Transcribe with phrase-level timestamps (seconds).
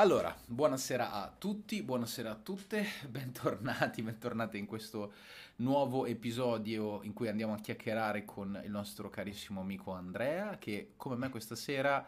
[0.00, 5.12] Allora, buonasera a tutti, buonasera a tutte, bentornati, bentornate in questo
[5.56, 11.16] nuovo episodio in cui andiamo a chiacchierare con il nostro carissimo amico Andrea, che come
[11.16, 11.98] me questa sera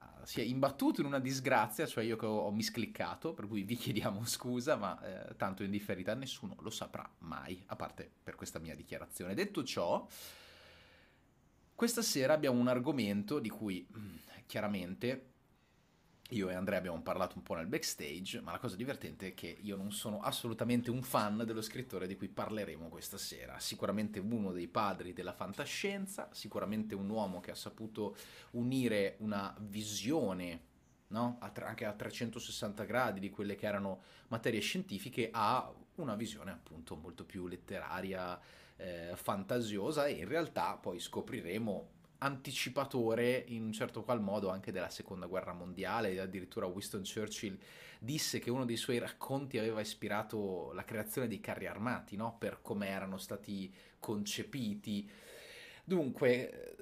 [0.00, 3.64] uh, si è imbattuto in una disgrazia, cioè io che ho, ho miscliccato, per cui
[3.64, 8.34] vi chiediamo scusa, ma eh, tanto in differita nessuno lo saprà mai, a parte per
[8.34, 9.34] questa mia dichiarazione.
[9.34, 10.06] Detto ciò,
[11.74, 14.16] questa sera abbiamo un argomento di cui mm,
[14.46, 15.34] chiaramente
[16.30, 19.58] io e Andrea abbiamo parlato un po' nel backstage, ma la cosa divertente è che
[19.60, 23.60] io non sono assolutamente un fan dello scrittore di cui parleremo questa sera.
[23.60, 28.16] Sicuramente uno dei padri della fantascienza, sicuramente un uomo che ha saputo
[28.52, 30.74] unire una visione
[31.08, 31.38] no?
[31.40, 37.24] anche a 360 gradi di quelle che erano materie scientifiche a una visione appunto molto
[37.24, 38.38] più letteraria,
[38.76, 44.88] eh, fantasiosa e in realtà poi scopriremo anticipatore in un certo qual modo anche della
[44.88, 47.58] seconda guerra mondiale, addirittura Winston Churchill
[47.98, 52.36] disse che uno dei suoi racconti aveva ispirato la creazione dei carri armati, no?
[52.38, 55.08] per come erano stati concepiti.
[55.84, 56.76] Dunque,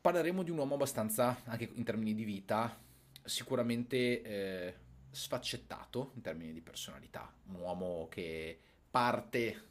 [0.00, 2.78] parleremo di un uomo abbastanza, anche in termini di vita,
[3.22, 4.74] sicuramente eh,
[5.10, 8.58] sfaccettato in termini di personalità, un uomo che
[8.90, 9.68] parte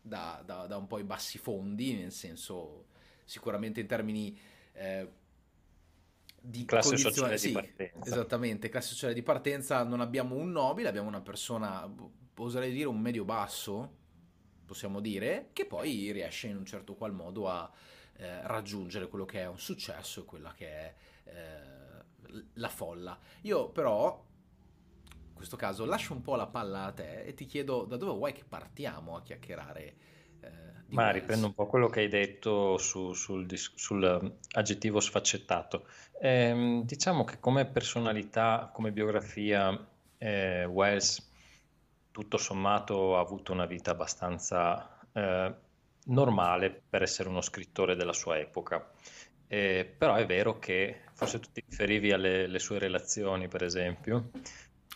[0.00, 2.86] da, da, da un po' i bassi fondi, nel senso
[3.30, 4.36] sicuramente in termini
[4.72, 5.08] eh,
[6.40, 8.10] di classe sociale sì, di partenza.
[8.10, 11.88] Esattamente, classe sociale di partenza non abbiamo un nobile, abbiamo una persona,
[12.34, 13.98] oserei dire un medio basso,
[14.64, 17.70] possiamo dire, che poi riesce in un certo qual modo a
[18.16, 20.94] eh, raggiungere quello che è un successo e quella che è
[21.24, 23.16] eh, la folla.
[23.42, 24.26] Io però
[25.28, 28.12] in questo caso lascio un po' la palla a te e ti chiedo da dove
[28.12, 30.18] vuoi che partiamo a chiacchierare
[30.90, 35.86] ma riprendo un po' quello che hai detto su, sul, sul, aggettivo sfaccettato.
[36.20, 39.86] Eh, diciamo che come personalità, come biografia,
[40.18, 41.28] eh, Wells
[42.10, 45.54] tutto sommato ha avuto una vita abbastanza eh,
[46.06, 48.90] normale per essere uno scrittore della sua epoca.
[49.46, 54.30] Eh, però è vero che forse tu ti riferivi alle sue relazioni, per esempio.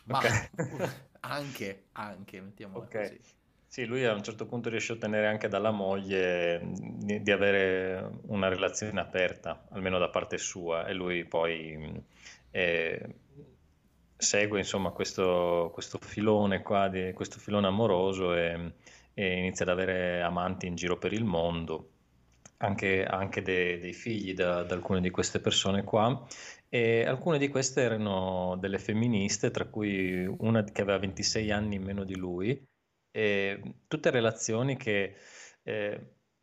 [0.04, 0.50] Ma okay.
[1.21, 3.09] anche, anche, mettiamola okay.
[3.09, 3.21] così.
[3.74, 8.46] Sì, lui a un certo punto riesce a ottenere anche dalla moglie di, avere una
[8.46, 12.00] relazione aperta, almeno da parte sua, e lui poi
[12.52, 13.14] eh,
[14.16, 18.74] segue insomma questo, questo, filone qua, di, questo filone amoroso e,
[19.12, 21.91] e, inizia ad avere amanti in giro per il mondo,
[22.58, 26.24] anche, anche de, dei figli da, da alcune di queste persone qua.
[26.68, 31.82] E alcune di queste erano delle femministe, tra cui una che aveva 26 anni in
[31.82, 32.72] meno di lui,
[33.16, 35.14] eh, tutte relazioni che,
[35.62, 36.00] eh,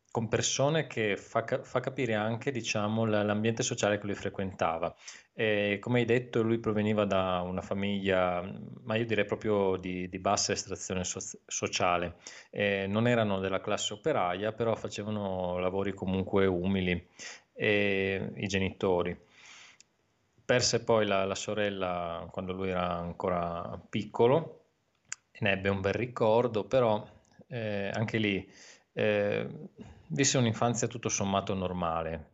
[0.10, 4.96] con persone che fa, fa capire anche diciamo, l'ambiente sociale che lui frequentava.
[5.34, 8.42] E, come hai detto, lui proveniva da una famiglia,
[8.84, 12.16] ma io direi proprio di, di bassa estrazione so- sociale.
[12.50, 17.06] E non erano della classe operaia, però facevano lavori comunque umili,
[17.54, 19.18] e, i genitori
[20.44, 24.61] perse poi la, la, sorella quando lui era ancora piccolo
[25.42, 27.06] ne ebbe un bel ricordo, però
[27.48, 28.50] eh, anche lì
[28.94, 29.48] eh,
[30.08, 32.30] visse un'infanzia tutto sommato normale,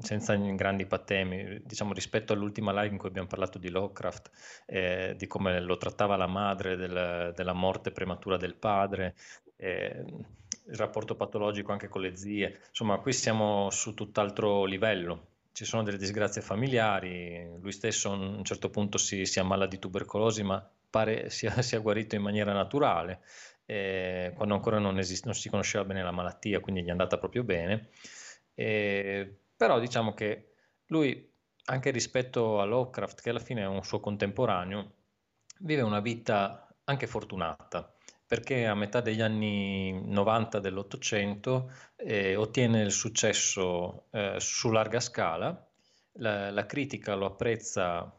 [0.00, 4.30] senza grandi patemi, diciamo rispetto all'ultima live in cui abbiamo parlato di Lovecraft,
[4.66, 9.14] eh, di come lo trattava la madre, del, della morte prematura del padre,
[9.56, 10.04] eh,
[10.64, 15.28] il rapporto patologico anche con le zie, insomma qui siamo su tutt'altro livello.
[15.52, 19.78] Ci sono delle disgrazie familiari, lui stesso a un certo punto si, si ammala di
[19.78, 23.22] tubercolosi, ma pare sia, sia guarito in maniera naturale,
[23.64, 27.18] eh, quando ancora non, esist- non, si conosceva bene la malattia, quindi gli è andata
[27.18, 27.88] proprio bene.
[28.54, 30.52] Eh, però diciamo che
[30.86, 31.32] lui,
[31.66, 34.92] anche rispetto a Lovecraft, che alla fine è un suo contemporaneo,
[35.60, 37.94] vive una vita anche fortunata
[38.32, 45.68] perché a metà degli anni 90 dell'Ottocento eh, ottiene il successo eh, su larga scala,
[46.12, 48.10] la, la, critica lo apprezza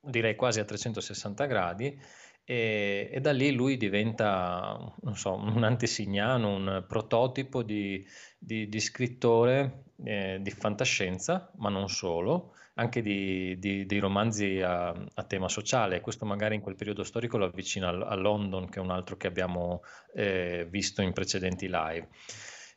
[0.00, 2.00] direi quasi a 360 gradi,
[2.44, 8.02] e, e da lì lui diventa, so, un antesignano, un prototipo di,
[8.38, 15.24] di, di scrittore eh, di fantascienza, ma non solo, anche di, di, romanzi a, a,
[15.24, 16.00] tema sociale.
[16.00, 19.16] Questo magari in quel periodo storico lo avvicina a, a London, che è un altro
[19.16, 19.82] che abbiamo
[20.14, 22.08] eh, visto in precedenti live.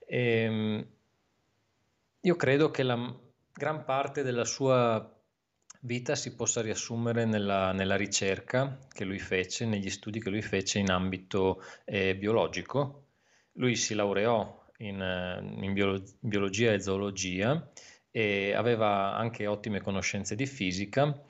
[0.05, 0.87] E, ehm,
[2.23, 3.15] io credo che la
[3.53, 5.20] gran parte della sua
[5.81, 10.79] vita si possa riassumere nella, nella, ricerca che lui fece, negli studi che lui fece
[10.79, 13.05] in ambito eh, biologico.
[13.53, 17.69] Lui si laureò in, eh, in biolo- biologia e zoologia
[18.11, 21.23] e aveva anche ottime conoscenze di fisica.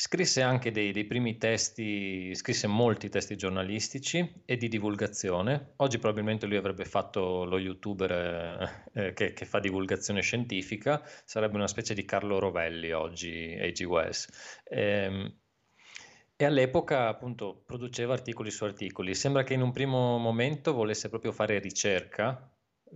[0.00, 5.72] Scrisse anche dei, dei, primi testi, scrisse molti testi giornalistici e di divulgazione.
[5.78, 8.12] Oggi probabilmente lui avrebbe fatto lo youtuber
[8.92, 13.82] eh, eh che, che, fa divulgazione scientifica, sarebbe una specie di Carlo Rovelli oggi, A.G.
[13.86, 14.60] Wells.
[14.62, 15.34] E,
[16.36, 19.16] e all'epoca appunto produceva articoli su articoli.
[19.16, 22.48] Sembra che in un primo momento volesse proprio fare ricerca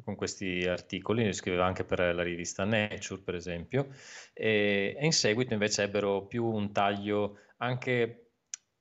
[0.04, 3.88] con questi articoli, ne scriveva anche per la rivista Nature, per esempio,
[4.32, 8.22] e, e in seguito invece ebbero più un taglio anche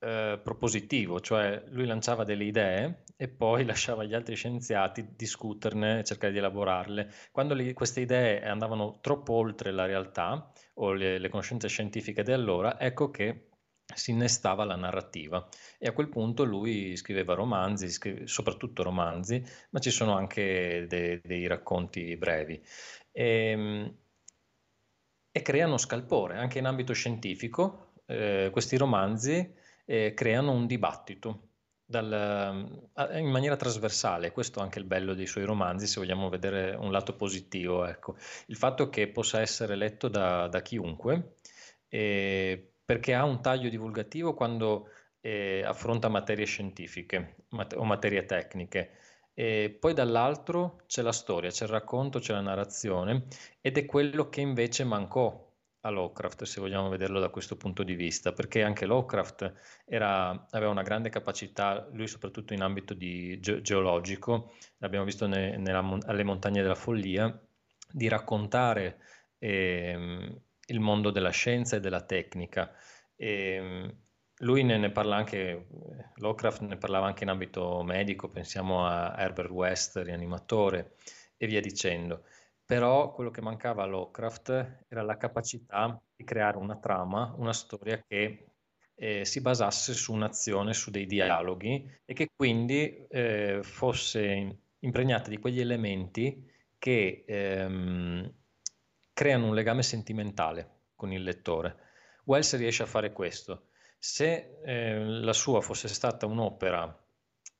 [0.00, 6.32] eh, propositivo, cioè lui lanciava delle idee e poi lasciava agli altri scienziati discuterne cercare
[6.32, 7.08] di elaborarle.
[7.30, 12.32] Quando li, queste idee andavano troppo oltre la realtà o le, le conoscenze scientifiche di
[12.32, 13.51] allora, ecco che
[13.94, 15.46] si innestava la narrativa
[15.78, 21.20] e a quel punto lui scriveva romanzi, scrive, soprattutto romanzi, ma ci sono anche de,
[21.24, 22.62] dei racconti brevi.
[23.10, 23.96] E, ehm,
[25.34, 29.54] e, creano scalpore, anche in ambito scientifico, eh, questi romanzi
[29.84, 31.48] eh, creano un dibattito.
[31.84, 36.74] Dal, in maniera trasversale, questo è anche il bello dei suoi romanzi, se vogliamo vedere
[36.74, 38.16] un lato positivo, ecco.
[38.46, 41.34] il fatto che possa essere letto da, da chiunque,
[41.88, 44.90] e perché ha un taglio divulgativo quando
[45.22, 48.90] eh, affronta materie scientifiche mat- o materie tecniche.
[49.32, 53.28] E poi dall'altro c'è la storia, c'è il racconto, c'è la narrazione
[53.62, 55.50] ed è quello che invece mancò
[55.80, 59.54] a Lovecraft, se vogliamo vederlo da questo punto di vista, perché anche Lovecraft
[59.86, 65.98] era, aveva una grande capacità, lui soprattutto in ambito ge- geologico, l'abbiamo visto ne, nella,
[66.04, 67.40] alle montagne della follia,
[67.90, 68.98] di raccontare
[69.38, 72.72] eh, il mondo della scienza e della tecnica.
[73.16, 73.96] E, ehm,
[74.42, 75.66] lui ne, ne, parla anche,
[76.16, 80.96] Lovecraft ne parlava anche in ambito medico, pensiamo a Herbert West, rianimatore,
[81.36, 82.24] e via dicendo.
[82.64, 88.02] Però quello che mancava a Lovecraft era la capacità di creare una trama, una storia
[88.06, 88.46] che
[88.94, 95.38] eh, si basasse su un'azione, su dei dialoghi e che quindi eh, fosse impregnata di
[95.38, 98.32] quegli elementi che ehm,
[99.22, 101.76] creano un legame sentimentale con il lettore.
[102.24, 103.68] Wells riesce a fare questo.
[103.96, 106.92] Se eh, la sua fosse stata un'opera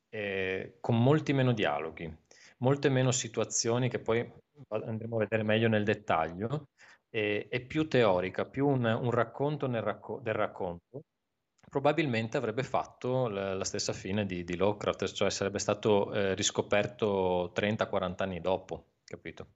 [0.09, 2.13] eh, con molti meno dialoghi,
[2.57, 4.29] molte meno situazioni che poi
[4.67, 6.67] andremo a vedere meglio nel dettaglio,
[7.09, 11.03] eh, è più teorica, più un, un racconto racco- del racconto,
[11.69, 17.53] probabilmente avrebbe fatto la, la stessa fine di, di, Lovecraft, cioè sarebbe stato eh, riscoperto
[17.55, 19.47] 30-40 anni dopo, capito?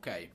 [0.00, 0.30] Ok,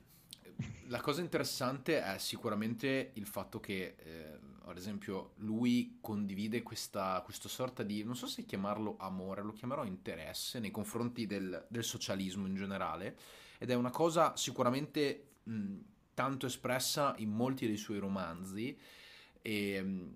[0.90, 7.50] la cosa interessante è sicuramente il fatto che, eh, ad esempio, lui condivide questa, questa,
[7.50, 12.46] sorta di, non so se chiamarlo amore, lo chiamerò interesse nei confronti del, del socialismo
[12.46, 13.18] in generale,
[13.58, 15.78] ed è una cosa sicuramente mh,
[16.14, 18.78] tanto espressa in molti dei suoi romanzi.
[19.42, 20.14] E, mh,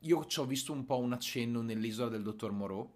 [0.00, 2.92] io ci ho visto un po' un accenno nell'isola del dottor Moreau,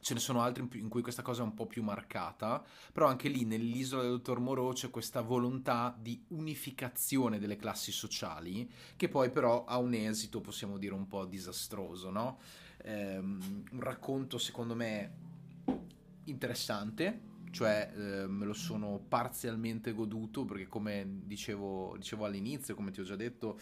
[0.00, 3.28] Ce ne sono altri in cui questa cosa è un po' più marcata, però anche
[3.28, 9.30] lì nell'isola del dottor Moreau c'è questa volontà di unificazione delle classi sociali, che poi
[9.30, 12.38] però ha un esito, possiamo dire, un po' disastroso, no?
[12.84, 15.12] Ehm, un racconto secondo me
[16.24, 23.00] interessante, cioè eh, me lo sono parzialmente goduto, perché come dicevo, dicevo all'inizio, come ti
[23.00, 23.58] ho già detto,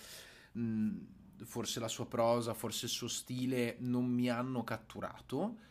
[0.52, 0.96] mh,
[1.44, 5.64] forse la sua prosa, forse il suo stile non mi hanno catturato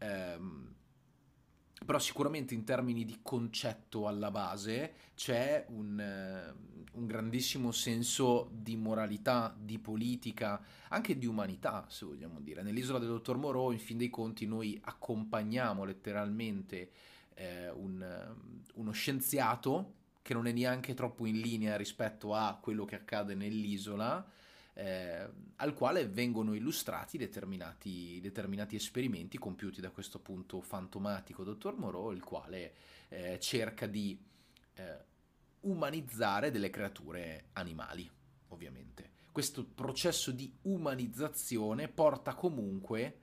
[0.00, 0.70] Ehm,
[1.84, 8.76] però sicuramente in termini di concetto alla base c'è un, uh, un, grandissimo senso di
[8.76, 12.62] moralità, di politica, anche di umanità, se vogliamo dire.
[12.62, 16.90] Nell'isola del dottor Moreau, in fin dei conti, noi accompagniamo letteralmente
[17.34, 18.36] eh, un,
[18.74, 24.24] uno scienziato che non è neanche troppo in linea rispetto a quello che accade nell'isola
[24.74, 32.12] eh, al quale vengono illustrati determinati, determinati, esperimenti compiuti da questo appunto fantomatico dottor Moreau,
[32.12, 32.74] il quale
[33.08, 34.18] eh, cerca di
[34.74, 35.04] eh,
[35.60, 38.08] umanizzare delle creature animali,
[38.48, 39.10] ovviamente.
[39.32, 43.18] Questo processo di umanizzazione porta comunque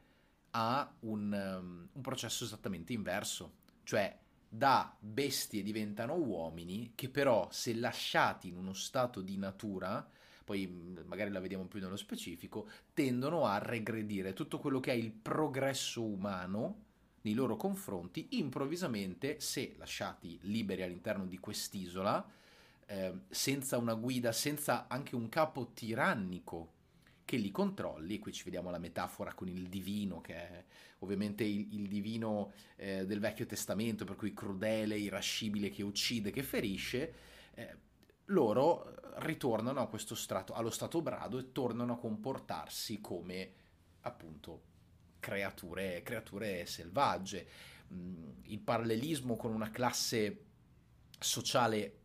[0.52, 4.18] a un, um, un processo esattamente inverso, cioè
[4.50, 10.08] da bestie diventano uomini che però se lasciati in uno stato di natura
[10.48, 14.96] poi mm, magari la vediamo più nello specifico, tendono a regredire tutto quello che è
[14.96, 16.86] il progresso umano
[17.24, 22.26] nei loro confronti, improvvisamente, se lasciati liberi all'interno di quest'isola,
[22.86, 26.76] eh, senza una guida, senza anche un capo tirannico
[27.26, 30.64] che li controlli, qui ci vediamo la metafora con il divino, che è
[31.00, 36.42] ovviamente il, il divino eh, del Vecchio Testamento, per cui crudele, irascibile, che uccide, che
[36.42, 37.14] ferisce,
[37.56, 37.86] eh,
[38.28, 43.52] loro ritornano a questo strato, allo stato brado e tornano a comportarsi come
[44.02, 44.62] appunto
[45.20, 47.48] creature, creature selvagge.
[47.94, 50.44] Mm, il parallelismo con una classe
[51.20, 52.00] sociale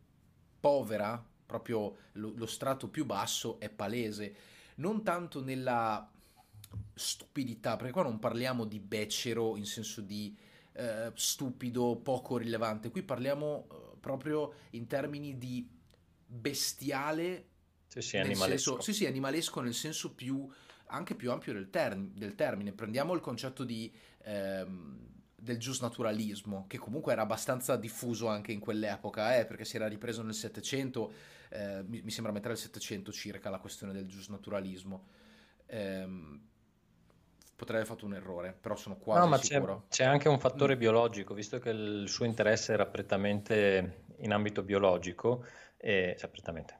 [0.60, 4.34] povera, proprio lo, lo strato più basso, è palese.
[4.76, 6.08] Non tanto nella
[6.94, 10.34] stupidità, perché qua non parliamo di becero in senso di
[10.72, 15.68] eh, stupido, poco rilevante, qui parliamo eh, proprio in termini di
[16.32, 17.48] bestiale.
[17.86, 18.72] Sì, sì, animalesco.
[18.72, 20.48] Senso, sì, sì, animalesco nel senso più,
[20.86, 22.72] anche più ampio del, term- del termine.
[22.72, 29.36] Prendiamo il concetto di, ehm, del giusnaturalismo, che comunque era abbastanza diffuso anche in quell'epoca,
[29.36, 31.12] eh, perché si era ripreso nel Settecento,
[31.50, 35.06] eh, mi, mi, sembra metà del Settecento circa la questione del giusnaturalismo.
[35.66, 36.40] Eh,
[37.54, 39.84] potrei aver fatto un errore, però sono quasi no, ma sicuro.
[39.88, 40.78] C'è, c'è anche un fattore mm.
[40.78, 45.44] biologico, visto che il suo interesse era prettamente in ambito biologico,
[45.84, 46.30] eh, cioè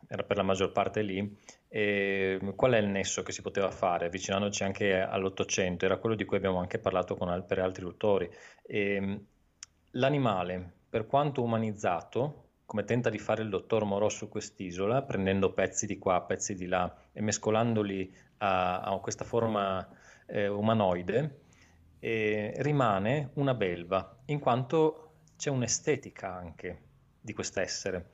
[0.07, 1.37] era per la maggior parte lì,
[1.69, 5.85] e qual è il nesso che si poteva fare, avvicinandoci anche all'Ottocento?
[5.85, 8.31] Era quello di cui abbiamo anche parlato con, per altri autori.
[8.63, 9.25] E,
[9.93, 15.87] l'animale, per quanto umanizzato, come tenta di fare il dottor Moreau su quest'isola, prendendo pezzi
[15.87, 19.87] di qua, pezzi di là e mescolandoli a, a questa forma
[20.27, 21.41] eh, umanoide,
[21.99, 26.83] eh, rimane una belva, in quanto c'è un'estetica anche
[27.21, 28.12] di quest'essere.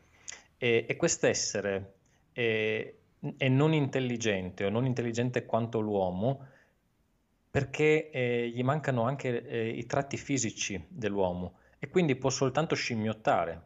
[0.58, 1.94] E, e quest'essere
[2.32, 2.92] è,
[3.36, 6.46] è, non intelligente o non intelligente quanto l'uomo
[7.50, 13.62] perché eh, gli mancano anche eh, i tratti fisici dell'uomo e quindi può soltanto scimmiottare,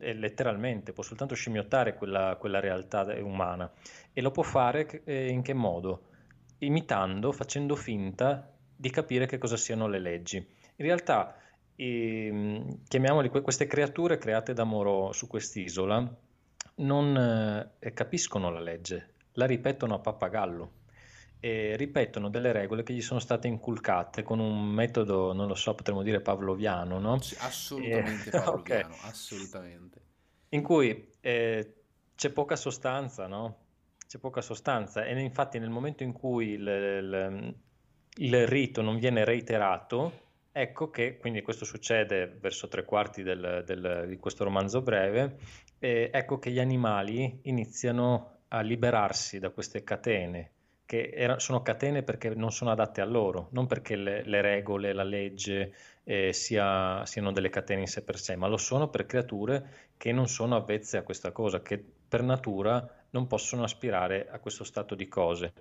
[0.00, 3.72] eh, letteralmente, può soltanto scimmiottare quella, quella realtà umana
[4.12, 6.14] e lo può fare eh, in che modo?
[6.58, 10.36] imitando, facendo finta di capire che cosa siano le leggi.
[10.36, 11.36] In realtà,
[11.76, 16.16] eh, chiamiamoli queste creature create da Moro su quest'isola,
[16.76, 20.72] non eh, capiscono la legge, la ripetono a pappagallo
[21.38, 25.74] e ripetono delle regole che gli sono state inculcate con un metodo, non lo so,
[25.74, 27.20] potremmo dire pavloviano, no?
[27.20, 29.08] Sì, assolutamente eh, pavloviano, okay.
[29.08, 30.00] assolutamente.
[30.50, 31.74] In cui eh,
[32.14, 33.64] c'è poca sostanza, no?
[34.06, 37.54] c'è poca sostanza e infatti nel momento in cui il, il,
[38.18, 40.24] il rito non viene reiterato,
[40.58, 45.36] ecco che, quindi questo succede verso tre quarti del, del, di questo romanzo breve,
[45.78, 50.50] ecco che gli animali iniziano a liberarsi da queste catene,
[50.86, 54.94] che era, sono catene perché non sono adatte a loro, non perché le, le regole,
[54.94, 59.04] la legge eh, sia, siano delle catene in sé per sé, ma lo sono per
[59.04, 64.38] creature che non sono avvezze a questa cosa, che per natura non possono aspirare a
[64.38, 65.52] questo stato di cose.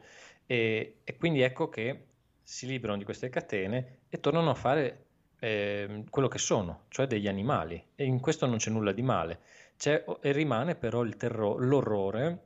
[0.46, 2.06] E, e quindi ecco che
[2.46, 5.06] si liberano di queste catene e tornano a fare
[5.40, 7.84] eh, quello che sono, cioè degli animali.
[7.96, 9.40] E in questo non c'è nulla di male.
[9.76, 12.46] C'è, e rimane però terro, l'orrore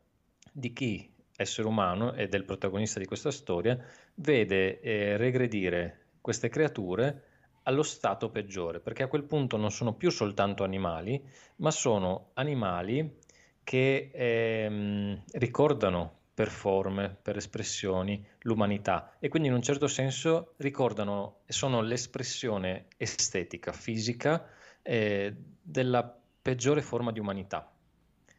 [0.53, 3.77] di chi, essere umano e del protagonista di questa storia,
[4.15, 7.23] vede eh, regredire queste creature
[7.63, 11.21] allo stato peggiore, perché a quel punto non sono più soltanto animali,
[11.57, 13.17] ma sono animali
[13.63, 21.39] che ehm, ricordano per forme, per espressioni, l'umanità e quindi in un certo senso ricordano
[21.45, 24.47] e sono l'espressione estetica, fisica
[24.81, 27.69] eh, della peggiore forma di umanità.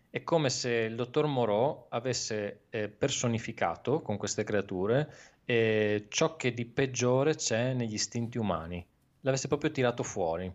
[0.09, 5.15] È come se il dottor Moreau avesse eh, personificato con queste creature
[5.45, 8.83] eh, ciò che di peggiore c'è negli istinti umani,
[9.21, 10.51] l'avesse proprio tirato fuori.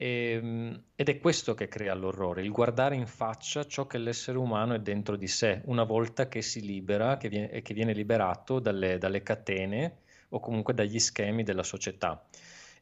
[0.00, 4.38] E, ehm, ed è questo che crea l'orrore, il guardare in faccia ciò che l'essere
[4.38, 7.28] umano è dentro di sé, una volta che si libera che
[7.62, 12.24] che viene liberato dalle, dalle catene o comunque dagli schemi della società.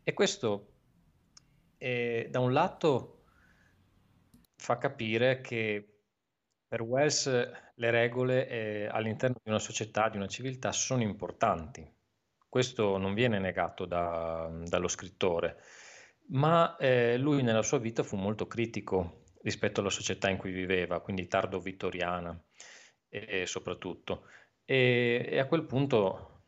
[0.05, 0.73] E questo
[1.79, 3.23] eh, da un lato
[4.57, 6.01] fa capire che
[6.69, 11.89] per Wells le regole eh, all'interno di una società, di una civiltà, sono importanti.
[12.49, 15.63] Questo non viene negato da, dallo scrittore
[16.29, 21.01] ma eh, lui nella sua vita fu molto critico rispetto alla società in cui viveva,
[21.01, 22.39] quindi tardo vittoriana
[23.09, 24.27] eh, soprattutto.
[24.65, 26.43] E, e, a quel punto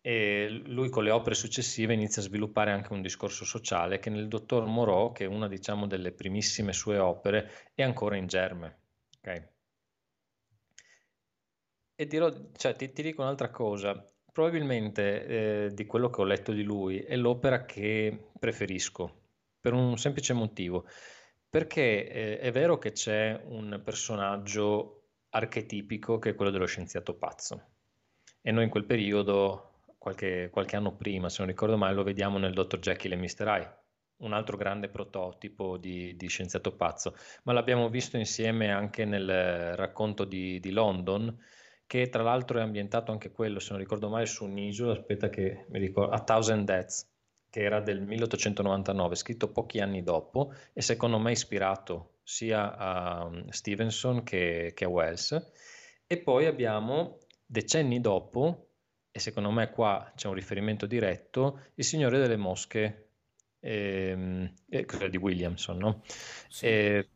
[0.00, 4.28] eh, lui con le opere successive inizia a sviluppare anche un discorso sociale che nel
[4.28, 8.78] Dottor Moreau, che è una diciamo, delle primissime sue opere, è ancora in germe.
[9.18, 9.48] Okay?
[11.94, 15.26] E dirò, cioè, ti, ti dico un'altra cosa, probabilmente
[15.66, 19.19] eh, di quello che ho letto di lui è l'opera che preferisco
[19.60, 20.86] per un semplice motivo,
[21.48, 27.70] perché eh, è vero che c'è un personaggio archetipico che è quello dello scienziato pazzo
[28.42, 32.38] e noi in quel periodo, qualche, qualche anno prima, se non ricordo male, lo vediamo
[32.38, 32.78] nel Dr.
[32.78, 33.46] Jekyll e Mr.
[33.46, 33.78] Hyde,
[34.18, 37.14] un altro grande prototipo di, di, scienziato pazzo,
[37.44, 41.36] ma l'abbiamo visto insieme anche nel racconto di, di, London,
[41.86, 45.66] che tra l'altro è ambientato anche quello, se non ricordo male, su un'isola, aspetta che
[45.68, 47.09] mi ricordo, A Thousand Deaths,
[47.50, 53.48] che era del 1899, scritto pochi anni dopo e secondo me ispirato sia a um,
[53.48, 55.50] Stevenson che, che a Wells.
[56.06, 58.68] E poi abbiamo decenni dopo,
[59.10, 63.08] e secondo me qua c'è un riferimento diretto, Il Signore delle Mosche
[63.58, 66.02] ehm, eh, di Williamson, no?
[66.48, 66.66] Sì.
[66.66, 67.08] E,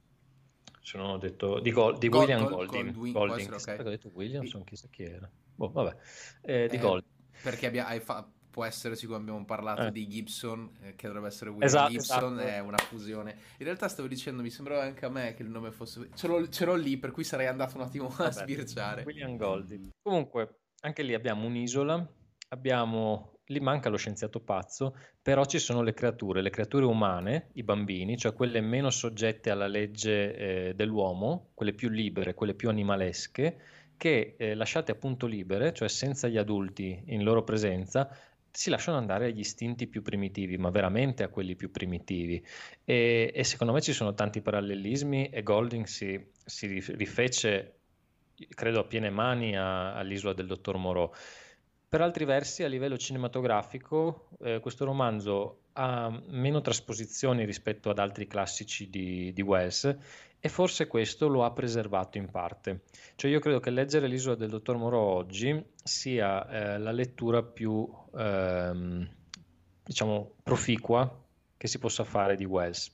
[0.80, 3.78] se non ho detto di, Go, di Gold, William Gold, Golding, Golding, Golding okay.
[3.78, 5.30] ho detto Williamson, chissà chi era.
[5.54, 5.96] Boh, vabbè,
[6.42, 7.04] eh, di eh, Gold.
[7.42, 9.90] Perché abbia, hai fa- può essere, siccome abbiamo parlato eh.
[9.90, 12.48] di Gibson, eh, che dovrebbe essere William esatto, Gibson, esatto.
[12.48, 13.36] è una fusione.
[13.58, 16.10] In realtà stavo dicendo, mi sembrava anche a me che il nome fosse...
[16.14, 19.02] Ce l'ho, ce l'ho lì, per cui sarei andato un attimo a Vabbè, sbirciare.
[19.02, 19.88] William Golding.
[20.00, 22.08] Comunque, anche lì abbiamo un'isola,
[22.50, 23.32] abbiamo...
[23.48, 28.16] Lì manca lo scienziato pazzo, però ci sono le creature, le creature umane, i bambini,
[28.16, 30.36] cioè quelle meno soggette alla legge
[30.68, 33.58] eh, dell'uomo, quelle più libere, quelle più animalesche,
[33.96, 38.08] che eh, lasciate appunto libere, cioè senza gli adulti in loro presenza,
[38.54, 42.42] si lasciano andare agli istinti più primitivi, ma veramente a quelli più primitivi.
[42.84, 47.80] E, e secondo me ci sono tanti parallelismi e Golding si, si rifece,
[48.48, 51.12] credo, a piene mani a, all'isola del dottor Moreau.
[51.88, 58.26] Per altri versi, a livello cinematografico, eh, questo romanzo ha meno trasposizioni rispetto ad altri
[58.26, 59.96] classici di, di Wells
[60.40, 62.82] e forse questo lo ha preservato in parte.
[63.14, 67.88] Cioè io credo che leggere l'isola del dottor Moro oggi sia eh, la lettura più
[68.14, 69.08] ehm,
[69.82, 71.22] diciamo proficua
[71.56, 72.92] che si possa fare di Wells.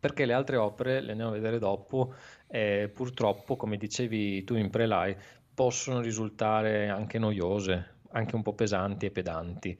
[0.00, 2.14] Perché le altre opere, le andiamo a vedere dopo,
[2.46, 5.14] eh, purtroppo, come dicevi tu in prelai,
[5.58, 9.76] possono risultare anche noiose, anche un po' pesanti e pedanti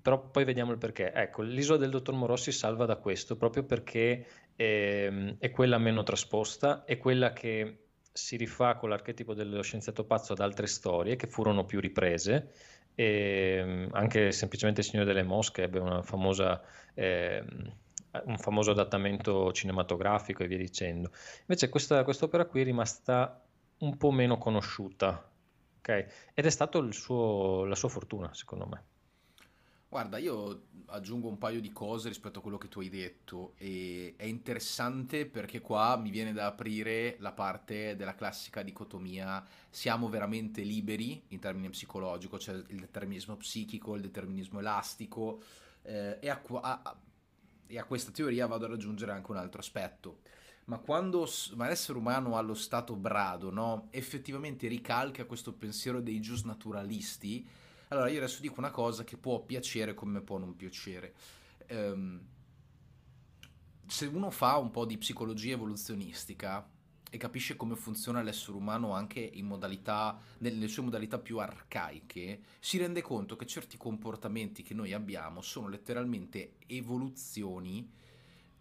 [0.00, 1.12] però poi vediamo il perché.
[1.12, 6.84] Ecco, l'isola del dottor Morossi salva da questo, proprio perché è, è quella meno trasposta,
[6.84, 11.66] è quella che si rifà con l'archetipo dello scienziato pazzo ad altre storie che furono
[11.66, 12.52] più riprese.
[12.94, 16.62] E anche semplicemente Il Signore delle Mosche ebbe una famosa,
[16.94, 17.44] eh,
[18.24, 21.10] un famoso adattamento cinematografico e via dicendo.
[21.40, 23.44] Invece questa opera qui è rimasta
[23.80, 25.30] un po' meno conosciuta,
[25.78, 26.06] okay?
[26.34, 28.84] ed è stata la sua fortuna, secondo me.
[29.90, 34.14] Guarda, io aggiungo un paio di cose rispetto a quello che tu hai detto e
[34.16, 40.62] è interessante perché qua mi viene da aprire la parte della classica dicotomia siamo veramente
[40.62, 45.42] liberi in termini psicologico, cioè il determinismo psichico, il determinismo elastico
[45.82, 46.96] eh, e, a, a,
[47.66, 50.20] e, a, questa teoria vado ad aggiungere anche un altro aspetto.
[50.70, 57.42] Ma quando ma l'essere umano allo stato brado, no, effettivamente ricalca questo pensiero dei giusnaturalisti
[57.42, 61.12] naturalisti allora, io adesso dico una cosa che può piacere come può non piacere.
[61.70, 62.20] Um,
[63.84, 66.68] se uno fa un po' di psicologia evoluzionistica
[67.10, 73.02] e capisce come funziona l'essere umano anche modalità, nelle sue modalità più arcaiche, si rende
[73.02, 77.90] conto che certi comportamenti che noi abbiamo sono letteralmente evoluzioni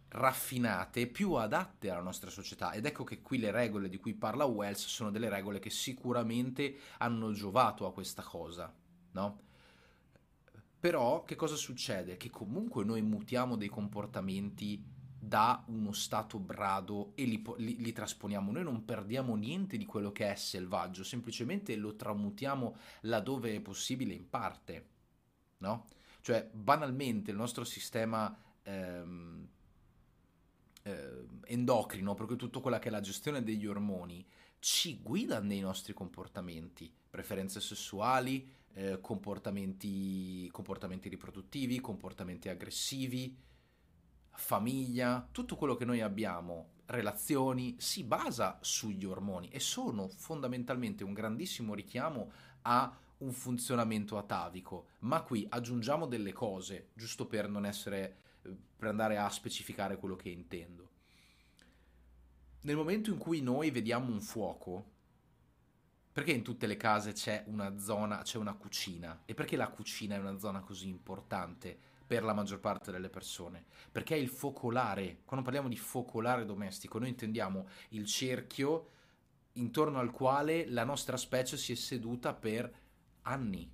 [0.09, 2.71] raffinate, più adatte alla nostra società.
[2.71, 6.77] Ed ecco che qui le regole di cui parla Wells sono delle regole che sicuramente
[6.97, 8.73] hanno giovato a questa cosa
[9.11, 9.47] no?
[10.79, 12.17] Però che cosa succede?
[12.17, 14.81] Che comunque noi mutiamo dei comportamenti
[15.21, 18.51] da uno stato brado e li, li, li, trasponiamo.
[18.51, 24.13] Noi non perdiamo niente di quello che è selvaggio, semplicemente lo tramutiamo laddove è possibile
[24.13, 24.87] in parte,
[25.57, 25.85] no?
[26.21, 29.38] Cioè, banalmente il nostro sistema ehm,
[31.49, 34.25] eh, endocrino, proprio tutta quella che è la gestione degli ormoni,
[34.59, 43.35] ci guida nei nostri comportamenti, preferenze sessuali, eh, comportamenti, comportamenti riproduttivi, comportamenti aggressivi,
[44.31, 51.13] famiglia, tutto quello che noi abbiamo, relazioni, si basa sugli ormoni e sono fondamentalmente un
[51.13, 52.31] grandissimo richiamo
[52.61, 54.87] a un funzionamento atavico.
[54.99, 60.29] Ma qui aggiungiamo delle cose, giusto per non essere, per andare a specificare quello che
[60.29, 60.89] intendo.
[62.61, 64.97] Nel momento in cui noi vediamo un fuoco,
[66.11, 69.21] perché in tutte le case c'è una zona, c'è una cucina?
[69.23, 73.63] E perché la cucina è una zona così importante per la maggior parte delle persone?
[73.89, 75.21] Perché è il focolare.
[75.23, 78.89] Quando parliamo di focolare domestico, noi intendiamo il cerchio
[79.53, 82.69] intorno al quale la nostra specie si è seduta per
[83.21, 83.71] anni.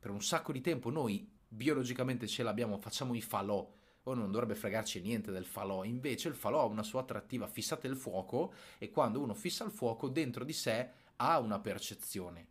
[0.00, 4.54] Per un sacco di tempo noi biologicamente ce l'abbiamo, facciamo i falò, o non dovrebbe
[4.54, 8.90] fregarci niente del falò, invece il falò ha una sua attrattiva, fissate il fuoco e
[8.90, 12.46] quando uno fissa il fuoco dentro di sé ha una percezione.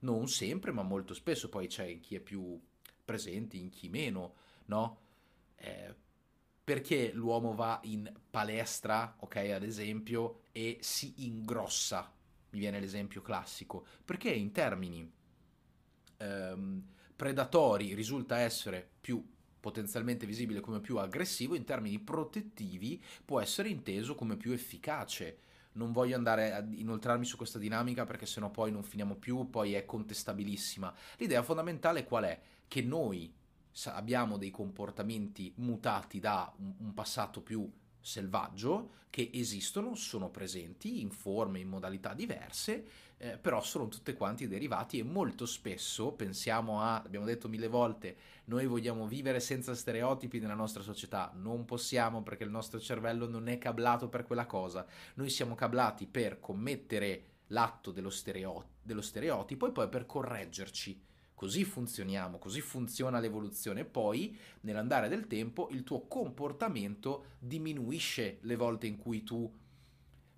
[0.00, 2.60] Non sempre, ma molto spesso, poi c'è in chi è più
[3.04, 4.34] presente, in chi meno,
[4.66, 5.00] no?
[5.56, 5.94] Eh,
[6.64, 12.12] perché l'uomo va in palestra, ok, ad esempio, e si ingrossa?
[12.50, 13.86] Mi viene l'esempio classico.
[14.04, 15.10] Perché in termini
[16.16, 16.82] ehm,
[17.14, 19.33] predatori risulta essere più
[19.64, 25.38] potenzialmente visibile come più aggressivo, in termini protettivi può essere inteso come più efficace.
[25.72, 29.72] Non voglio andare a inoltrarmi su questa dinamica perché sennò poi non finiamo più, poi
[29.72, 30.94] è contestabilissima.
[31.16, 32.38] L'idea fondamentale qual è?
[32.68, 33.32] Che noi
[33.84, 37.66] abbiamo dei comportamenti mutati da un, passato più
[37.98, 42.84] selvaggio che esistono, sono presenti in forme, in modalità diverse,
[43.24, 48.16] eh, però sono tutte quanti derivati e molto spesso pensiamo a, abbiamo detto mille volte,
[48.44, 53.48] noi vogliamo vivere senza stereotipi nella nostra società, non possiamo perché il nostro cervello non
[53.48, 54.84] è cablato per quella cosa,
[55.14, 61.00] noi siamo cablati per commettere l'atto dello, stereo- dello stereotipo e poi per correggerci.
[61.32, 63.84] Così funzioniamo, così funziona l'evoluzione.
[63.84, 69.50] Poi, nell'andare del tempo, il tuo comportamento diminuisce le volte in cui tu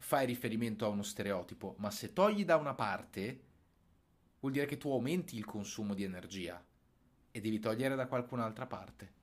[0.07, 3.41] fai riferimento a uno stereotipo, ma se togli da una parte,
[4.39, 6.65] vuol dire che tu aumenti il consumo di energia
[7.33, 9.15] e devi togliere da qualcun'altra parte.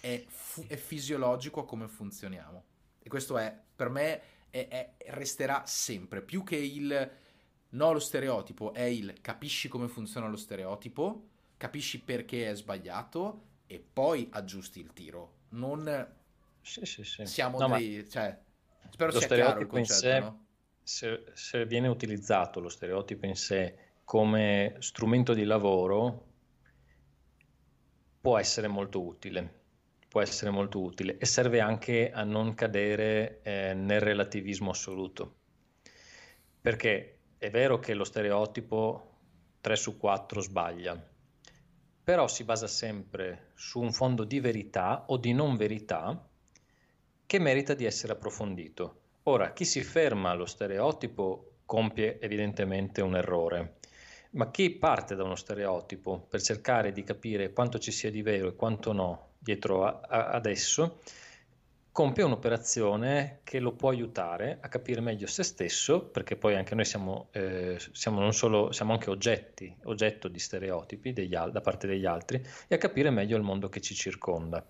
[0.00, 2.64] È, fu- è fisiologico come funzioniamo.
[2.98, 6.22] E questo è, per me, è, è, resterà sempre.
[6.22, 7.10] Più che il
[7.70, 13.78] No, lo stereotipo è il capisci come funziona lo stereotipo, capisci perché è sbagliato e
[13.78, 15.34] poi aggiusti il tiro.
[15.50, 16.14] Non
[16.60, 17.26] sì, sì, sì.
[17.26, 18.08] siamo no, dei...
[18.10, 18.36] Cioè,
[18.92, 20.46] spero lo sia chiaro il concetto, sé, no?
[20.82, 26.26] se, se viene utilizzato lo stereotipo in sé come strumento di lavoro,
[28.20, 29.60] può essere molto utile
[30.12, 35.36] può essere molto utile e serve anche a non cadere eh, nel relativismo assoluto.
[36.60, 39.20] Perché è vero che lo stereotipo
[39.62, 41.02] 3 su 4 sbaglia,
[42.04, 46.28] però si basa sempre su un fondo di verità o di non verità
[47.32, 48.96] che merita di essere approfondito.
[49.22, 53.76] Ora, chi si ferma allo stereotipo compie evidentemente un errore,
[54.32, 58.48] ma chi parte da uno stereotipo per cercare di capire quanto ci sia di vero
[58.48, 61.00] e quanto no dietro a, a, ad esso,
[61.90, 66.84] compie un'operazione che lo può aiutare a capire meglio se stesso, perché poi anche noi
[66.84, 72.04] siamo, eh, siamo, non solo, siamo anche oggetti, oggetto di stereotipi degli, da parte degli
[72.04, 74.62] altri, e a capire meglio il mondo che ci circonda.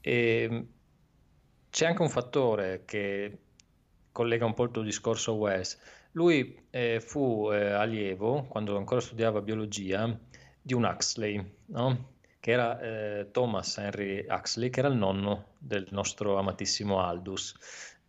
[0.00, 0.68] E ehm,
[1.70, 3.38] c'è anche un fattore che
[4.12, 5.78] collega un po' il tuo discorso a Wes.
[6.12, 10.18] Lui eh, fu eh, allievo, quando ancora studiava biologia,
[10.60, 12.16] di un Huxley, no?
[12.40, 17.54] che era eh, Thomas Henry Huxley, che era il nonno del nostro amatissimo Aldous.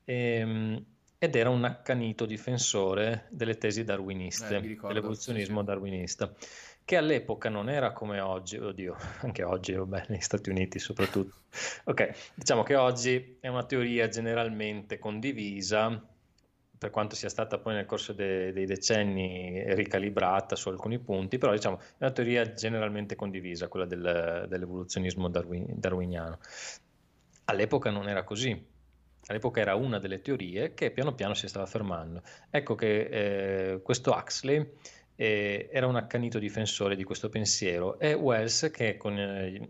[0.04, 0.86] E, ehm,
[1.22, 5.66] ed era un accanito difensore delle tesi darwiniste, eh, ricordo, dell'evoluzionismo sì, sì.
[5.66, 6.34] darwinista,
[6.90, 11.36] che all'epoca non era come oggi, oddio, anche oggi, vabbè, negli Stati Uniti soprattutto.
[11.84, 16.04] ok, diciamo che oggi è una teoria generalmente condivisa,
[16.76, 21.52] per quanto sia stata poi nel corso de- dei decenni ricalibrata su alcuni punti, però
[21.52, 26.40] diciamo è una teoria generalmente condivisa, quella del, dell'evoluzionismo darwin- darwiniano.
[27.46, 28.66] All'epoca non era così,
[29.28, 32.24] all'epoca era una delle teorie che piano piano si stava fermando.
[32.50, 34.68] Ecco che eh, questo Huxley
[35.22, 39.68] eh, era un accanito difensore di questo pensiero e Wells che con eh,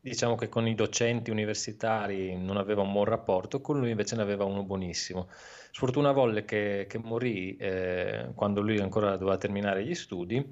[0.00, 4.22] diciamo che con i docenti universitari non aveva un buon rapporto, con lui invece ne
[4.22, 5.28] aveva uno buonissimo.
[5.72, 10.42] Sfortuna volle che, che morì eh, quando lui ancora doveva terminare gli studi,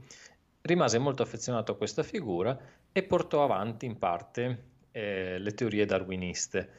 [0.60, 2.58] rimase molto affezionato a questa figura
[2.92, 6.70] e portò avanti in parte eh, le teorie darwiniste.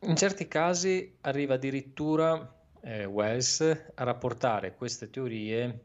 [0.00, 3.60] In certi casi arriva addirittura eh, Wells
[3.94, 5.84] a rapportare queste teorie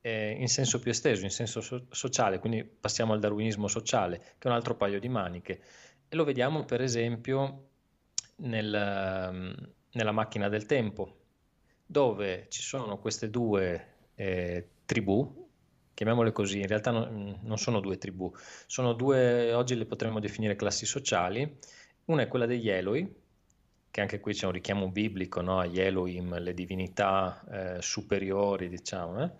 [0.00, 4.46] eh, in senso più esteso, in senso so- sociale, quindi passiamo al darwinismo sociale, che
[4.46, 5.60] è un altro paio di maniche.
[6.08, 7.68] E lo vediamo per esempio
[8.36, 9.54] nel, um,
[9.92, 11.18] nella macchina del tempo,
[11.86, 15.48] dove ci sono queste due eh, tribù,
[15.94, 18.32] chiamiamole così, in realtà non, non, sono due tribù,
[18.66, 21.58] sono due, oggi le potremmo definire classi sociali,
[22.06, 23.21] una è quella degli Eloi,
[23.92, 25.58] che anche qui c'è un richiamo biblico no?
[25.58, 27.44] agli Elohim, le divinità
[27.76, 29.30] eh, superiori, diciamo, eh?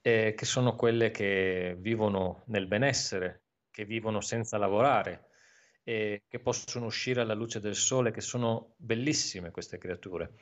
[0.00, 5.26] eh, che sono quelle che vivono nel benessere, che vivono senza lavorare,
[5.82, 10.34] e che possono uscire alla luce del sole, che sono bellissime queste creature.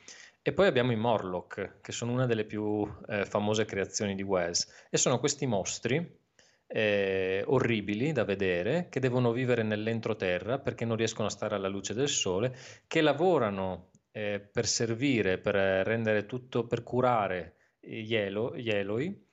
[0.43, 4.85] E poi abbiamo i Morlock, che sono una delle più eh, famose creazioni di Wells,
[4.91, 6.25] e sono questi mostri
[6.67, 11.93] eh, orribili da vedere, che devono vivere nell'entroterra perché non riescono a stare alla luce
[11.93, 12.55] del sole,
[12.87, 19.25] che lavorano eh, per servire, per rendere tutto, per curare gli, elo, gli Eloi,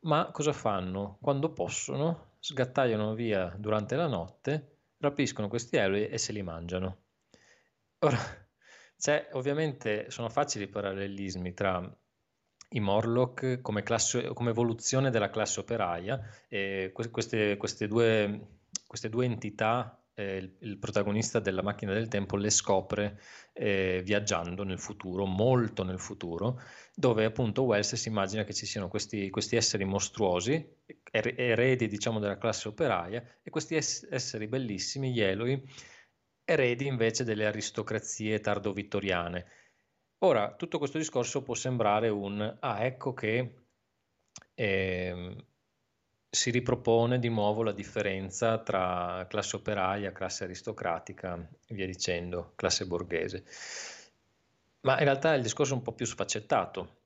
[0.00, 1.18] ma cosa fanno?
[1.20, 7.04] Quando possono, sgattaiano via durante la notte rapiscono questi Eloi e se li mangiano.
[8.00, 8.18] Ora,
[8.96, 11.80] c'è ovviamente, sono facili i parallelismi tra
[12.74, 19.24] i Morlock come, classe, come evoluzione della classe operaia e queste, queste, due, queste due
[19.24, 23.20] entità eh, il, il, protagonista della macchina del tempo le scopre
[23.52, 26.60] eh, viaggiando nel futuro, molto nel futuro,
[26.94, 30.64] dove appunto Wells si immagina che ci siano questi, questi esseri mostruosi,
[31.10, 35.60] er, eredi diciamo della classe operaia, e questi es- esseri bellissimi, gli Eloi,
[36.44, 39.46] eredi invece delle aristocrazie tardo-vittoriane.
[40.24, 43.54] Ora, tutto questo discorso può sembrare un, ah ecco che...
[44.54, 45.36] Eh,
[46.34, 52.86] si ripropone di nuovo la differenza tra classe operaia, classe aristocratica e via dicendo, classe
[52.86, 53.44] borghese.
[54.80, 57.02] Ma in realtà il discorso è un po' più sfaccettato,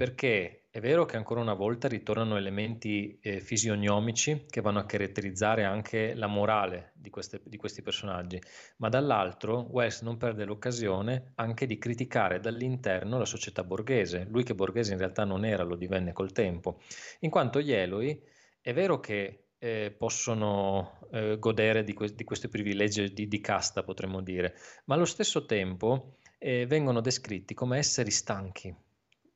[0.00, 5.64] perché è vero che ancora una volta ritornano elementi eh, fisionomici che vanno a caratterizzare
[5.64, 8.40] anche la morale di, queste, di questi personaggi,
[8.78, 14.54] ma dall'altro Wells non perde l'occasione anche di criticare dall'interno la società borghese, lui che
[14.54, 16.80] borghese in realtà non era, lo divenne col tempo,
[17.18, 18.18] in quanto gli Eloi
[18.62, 23.82] è vero che eh, possono eh, godere di, que- di, questi privilegi di, di, casta,
[23.82, 24.54] potremmo dire,
[24.86, 28.74] ma allo stesso tempo eh, vengono descritti come esseri stanchi,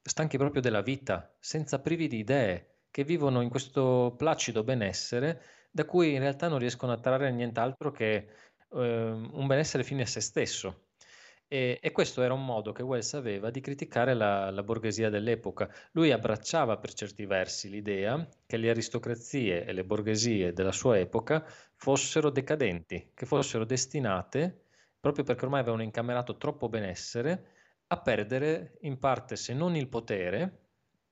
[0.09, 5.85] stanchi proprio della vita, senza privi di idee, che vivono in questo placido benessere da
[5.85, 8.29] cui in realtà non riescono a trarre nient'altro che
[8.73, 10.89] ehm, un benessere fine a se stesso.
[11.49, 15.69] E, e, questo era un modo che Wells aveva di criticare la, la, borghesia dell'epoca.
[15.93, 21.45] Lui abbracciava per certi versi l'idea che le aristocrazie e le borghesie della sua epoca
[21.75, 24.65] fossero decadenti, che fossero destinate,
[25.01, 27.54] proprio perché ormai avevano incamerato troppo benessere,
[27.87, 30.65] a perdere in parte, se non il potere,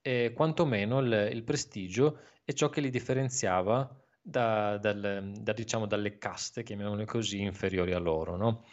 [0.03, 6.19] e quantomeno il, il prestigio e ciò che li differenziava da, dal, da, diciamo, dalle
[6.19, 8.37] caste, chiamiamole così, inferiori a loro.
[8.37, 8.65] No?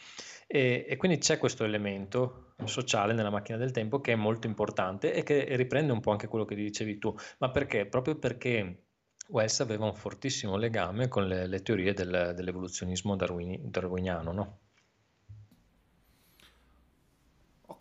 [0.47, 5.13] E, e, quindi c'è questo elemento sociale nella macchina del tempo che è molto importante
[5.13, 7.15] e che riprende un po' anche quello che dicevi tu.
[7.37, 7.85] Ma perché?
[7.85, 8.85] Proprio perché
[9.29, 14.59] Wells aveva un fortissimo legame con le, le teorie del, dell'evoluzionismo darwini, darwiniano, no?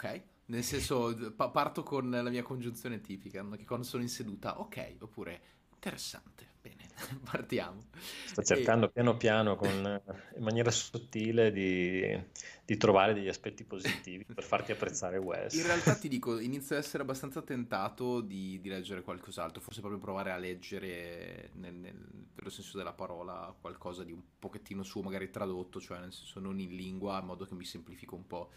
[0.00, 4.98] Ok, nel senso, parto con la mia congiunzione tipica, che quando sono in seduta, ok,
[5.00, 5.40] oppure
[5.74, 6.46] interessante.
[6.62, 6.86] Bene,
[7.28, 7.82] partiamo.
[8.26, 8.90] Sto cercando e...
[8.90, 10.00] piano piano, con,
[10.36, 12.16] in maniera sottile, di,
[12.64, 15.54] di, trovare degli aspetti positivi per farti apprezzare Wes.
[15.54, 20.00] In realtà ti dico, inizio ad essere abbastanza tentato di, di leggere qualcos'altro, forse proprio
[20.00, 25.28] provare a leggere, nel, nel vero senso della parola, qualcosa di un pochettino suo, magari
[25.28, 28.50] tradotto, cioè nel senso non in lingua, in modo che mi semplifico un po'.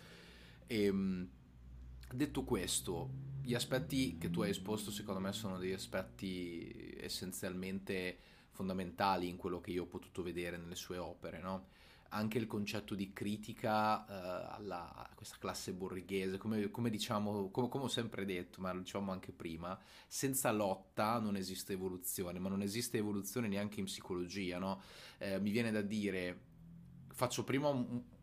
[0.68, 1.30] E, ehm,
[2.14, 3.10] Detto questo,
[3.42, 8.18] gli aspetti che tu hai esposto secondo me sono degli aspetti essenzialmente
[8.50, 11.68] fondamentali in quello che io ho potuto vedere nelle sue opere, no?
[12.10, 17.70] Anche il concetto di critica uh, alla, a questa classe borghese, come, come diciamo, come,
[17.70, 22.50] come, ho sempre detto, ma lo diciamo anche prima, senza lotta non esiste evoluzione, ma
[22.50, 24.82] non esiste evoluzione neanche in psicologia, no?
[25.18, 26.38] Eh, mi viene da dire,
[27.14, 27.74] faccio prima,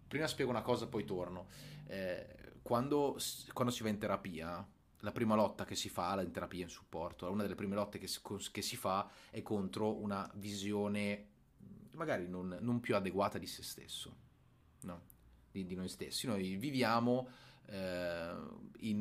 [0.07, 1.47] prima spiego una cosa, poi torno.
[1.89, 3.19] Eh, quando,
[3.53, 4.67] quando, si va in terapia,
[5.01, 8.09] la prima lotta che si fa, in terapia in supporto, una delle prime lotte che
[8.53, 11.37] che si fa è contro una visione
[11.99, 14.17] magari non, non più adeguata di se stesso,
[14.83, 15.03] no?
[15.51, 16.27] di, di, noi stessi.
[16.27, 17.29] Noi viviamo,
[17.67, 18.35] eh,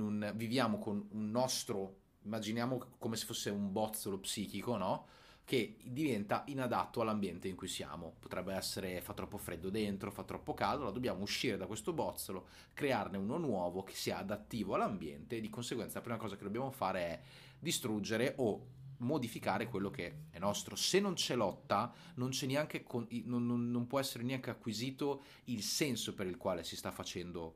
[0.01, 5.07] un, viviamo con un nostro, immaginiamo come se fosse un bozzolo psichico, no?
[5.47, 8.15] Che diventa inadatto all'ambiente in cui siamo.
[8.19, 12.47] Potrebbe essere fa troppo freddo dentro, fa troppo caldo, allora dobbiamo uscire da questo bozzolo,
[12.73, 16.69] crearne uno nuovo che sia adattivo all'ambiente e di conseguenza la prima cosa che dobbiamo
[16.69, 17.21] fare è
[17.59, 18.61] distruggere o
[18.97, 20.75] modificare quello che è nostro.
[20.75, 25.23] Se non c'è lotta, non, c'è neanche con, non, non, non può essere neanche acquisito
[25.45, 27.55] il senso per il quale si sta facendo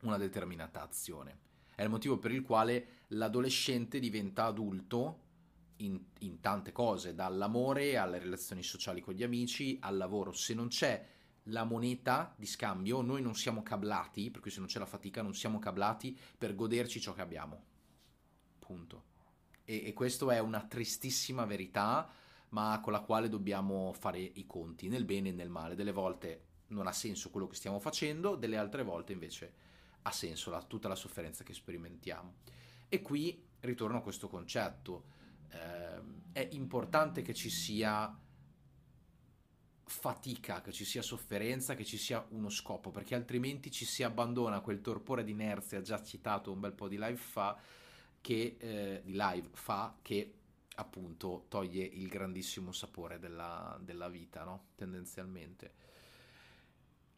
[0.00, 1.38] una determinata azione.
[1.72, 5.28] È il motivo per il quale l'adolescente diventa adulto
[5.80, 10.32] in, in tante cose, dall'amore alle relazioni sociali con gli amici, al lavoro.
[10.32, 11.06] Se non c'è
[11.44, 15.22] la moneta di scambio, noi non siamo cablati, per cui se non c'è la fatica
[15.22, 17.62] non siamo cablati per goderci ciò che abbiamo.
[18.58, 19.04] Punto.
[19.64, 22.10] E, e questa è una tristissima verità,
[22.50, 25.74] ma con la quale dobbiamo fare i conti, nel bene e nel male.
[25.74, 29.68] Delle volte non ha senso quello che stiamo facendo, delle altre volte invece
[30.02, 32.34] ha senso la, tutta la sofferenza che sperimentiamo.
[32.88, 35.18] E qui ritorno a questo concetto
[35.50, 38.16] eh, è importante che ci sia
[39.90, 44.60] fatica, che ci sia sofferenza, che ci sia uno scopo, perché altrimenti ci si abbandona
[44.60, 47.58] quel torpore di inerzia già citato un bel po' di live fa,
[48.20, 50.34] che, eh, di live fa, che
[50.76, 54.68] appunto toglie il grandissimo sapore della, della vita, no?
[54.76, 55.74] Tendenzialmente.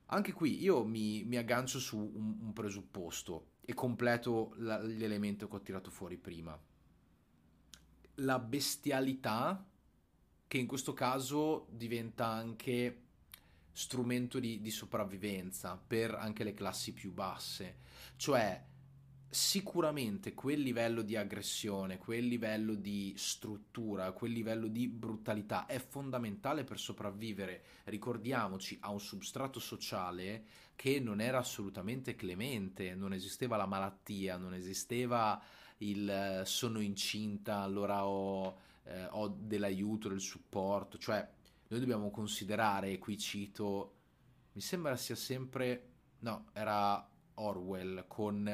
[0.07, 5.57] Anche qui io mi, mi aggancio su un, un, presupposto e completo la, l'elemento che
[5.57, 6.59] ho tirato fuori prima.
[8.17, 9.65] La bestialità,
[10.47, 12.99] che in questo caso diventa anche
[13.73, 17.79] strumento di, di sopravvivenza per anche le classi più basse.
[18.17, 18.63] Cioè,
[19.33, 26.65] sicuramente quel livello di aggressione, quel livello di struttura, quel livello di brutalità è fondamentale
[26.65, 27.65] per sopravvivere.
[27.85, 30.45] Ricordiamoci, a un substrato sociale
[30.77, 35.43] che non era assolutamente clemente, non esisteva la malattia, non esisteva
[35.83, 41.27] il eh, sono incinta, allora ho, eh, ho dell'aiuto, del supporto, cioè
[41.69, 43.95] noi dobbiamo considerare, e qui cito,
[44.53, 45.89] mi sembra sia sempre,
[46.21, 48.47] no, era Orwell con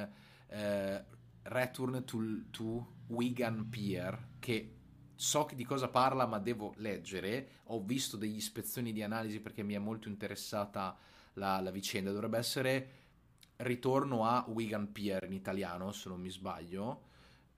[0.47, 1.05] eh,
[1.43, 2.19] Return to,
[2.51, 4.75] to Wigan Pier, che
[5.15, 9.75] so di cosa parla ma devo leggere, ho visto degli ispezioni di analisi perché mi
[9.75, 10.97] è molto interessata
[11.35, 12.93] la, la vicenda, dovrebbe essere
[13.57, 17.08] Ritorno a Wigan Pier in italiano, se non mi sbaglio,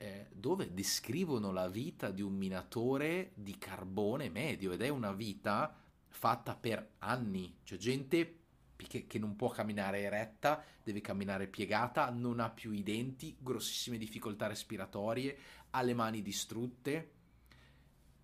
[0.00, 5.76] eh, dove descrivono la vita di un minatore di carbone medio ed è una vita
[6.08, 8.38] fatta per anni, cioè gente
[8.76, 13.98] che, che, non può camminare eretta, deve camminare piegata, non ha più i denti, grossissime
[13.98, 15.36] difficoltà respiratorie,
[15.68, 17.10] ha le mani distrutte.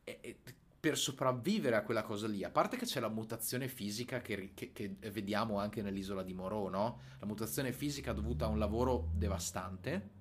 [0.02, 0.36] E, e,
[0.80, 4.72] per sopravvivere a quella cosa lì, a parte che c'è la mutazione fisica che, che,
[4.72, 7.00] che vediamo anche nell'isola di Moreau, no?
[7.18, 10.15] La mutazione fisica dovuta a un lavoro devastante,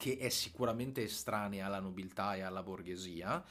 [0.00, 3.44] che è sicuramente estranea alla nobiltà e alla borghesia.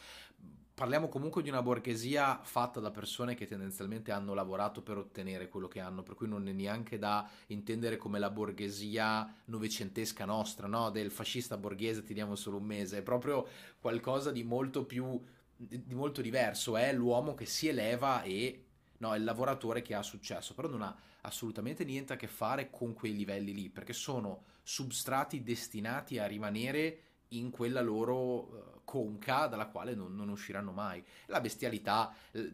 [0.73, 5.67] Parliamo comunque di una borghesia fatta da persone che tendenzialmente hanno lavorato per ottenere quello
[5.67, 10.89] che hanno, per cui non è neanche da intendere come la borghesia novecentesca nostra, no?
[10.89, 13.47] Del fascista borghese ti diamo solo un mese, è proprio
[13.79, 15.21] qualcosa di molto più
[15.55, 18.63] di molto diverso, è l'uomo che si eleva e
[18.97, 22.71] no, è il lavoratore che ha successo, però non ha assolutamente niente a che fare
[22.71, 29.47] con quei livelli lì, perché sono substrati destinati a rimanere in quella loro uh, conca
[29.47, 31.03] dalla quale non, non, usciranno mai.
[31.25, 32.51] La bestialità eh,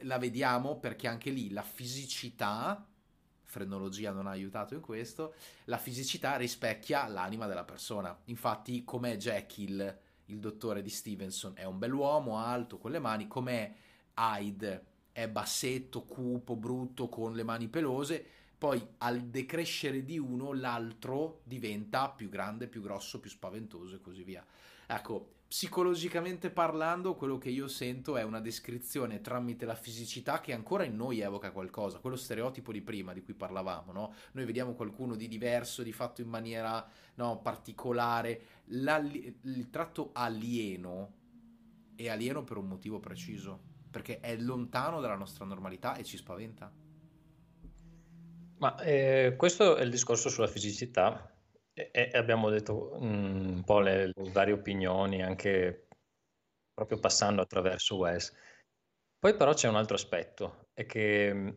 [0.00, 2.86] la vediamo perché anche lì la fisicità,
[3.40, 5.32] frenologia non ha aiutato in questo,
[5.64, 8.14] la fisicità rispecchia l'anima della persona.
[8.26, 13.74] Infatti, com'è Jekyll, il dottore di Stevenson, è un bell'uomo, alto, con le mani, com'è
[14.14, 18.26] Hyde è bassetto, cupo, brutto, con le mani pelose,
[18.64, 24.22] poi al decrescere di uno l'altro diventa più grande, più grosso, più spaventoso e così
[24.22, 24.42] via.
[24.86, 30.84] Ecco, psicologicamente parlando, quello che io sento è una descrizione tramite la fisicità che ancora
[30.84, 34.14] in noi evoca qualcosa, quello stereotipo di prima di cui parlavamo, no?
[34.32, 41.12] Noi vediamo qualcuno di diverso, di fatto in maniera no, particolare, il tratto alieno
[41.96, 46.83] è alieno per un motivo preciso perché è lontano dalla nostra normalità e ci spaventa.
[48.58, 51.34] Ma eh, questo è il discorso sulla fisicità
[51.72, 55.88] e, abbiamo detto mm, un po' le, le, varie opinioni, anche
[56.72, 58.32] proprio passando attraverso Wes.
[59.18, 61.48] Poi però c'è un altro aspetto, è che mm,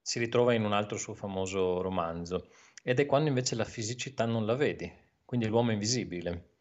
[0.00, 2.50] si ritrova in un altro suo famoso romanzo,
[2.82, 4.90] ed è quando invece la fisicità non la vedi,
[5.24, 6.56] quindi l'uomo invisibile.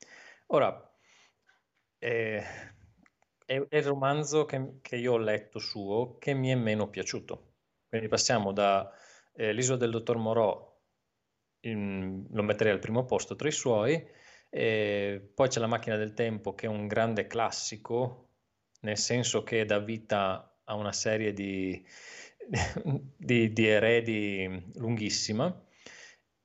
[0.47, 0.91] Ora,
[1.99, 2.43] eh,
[3.45, 7.55] è, è il romanzo che, che, io ho letto suo che mi è meno piaciuto.
[7.89, 8.89] Quindi passiamo da
[9.33, 10.71] eh, L'isola del dottor Moreau,
[11.61, 14.03] in, lo metterei al primo posto tra i suoi,
[14.49, 18.29] e poi c'è La macchina del tempo che è un grande classico,
[18.81, 21.83] nel senso che dà vita a una serie di,
[23.17, 25.65] di, di eredi lunghissima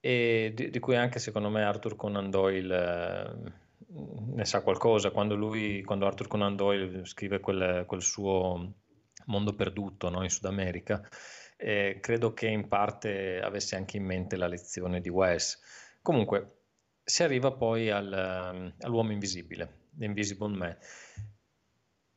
[0.01, 2.75] e di, di, cui anche secondo me Arthur Conan Doyle...
[2.75, 5.11] Eh, ne sa qualcosa.
[5.11, 8.75] Quando, lui, quando Arthur Conan Doyle scrive quel, quel suo
[9.27, 11.07] mondo perduto no, in Sud America,
[11.59, 15.61] eh, credo che in parte avesse anche in mente la lezione di Wes.
[16.01, 16.61] Comunque,
[17.05, 20.79] si arriva poi al, all'uomo invisibile, l'Invisible Man.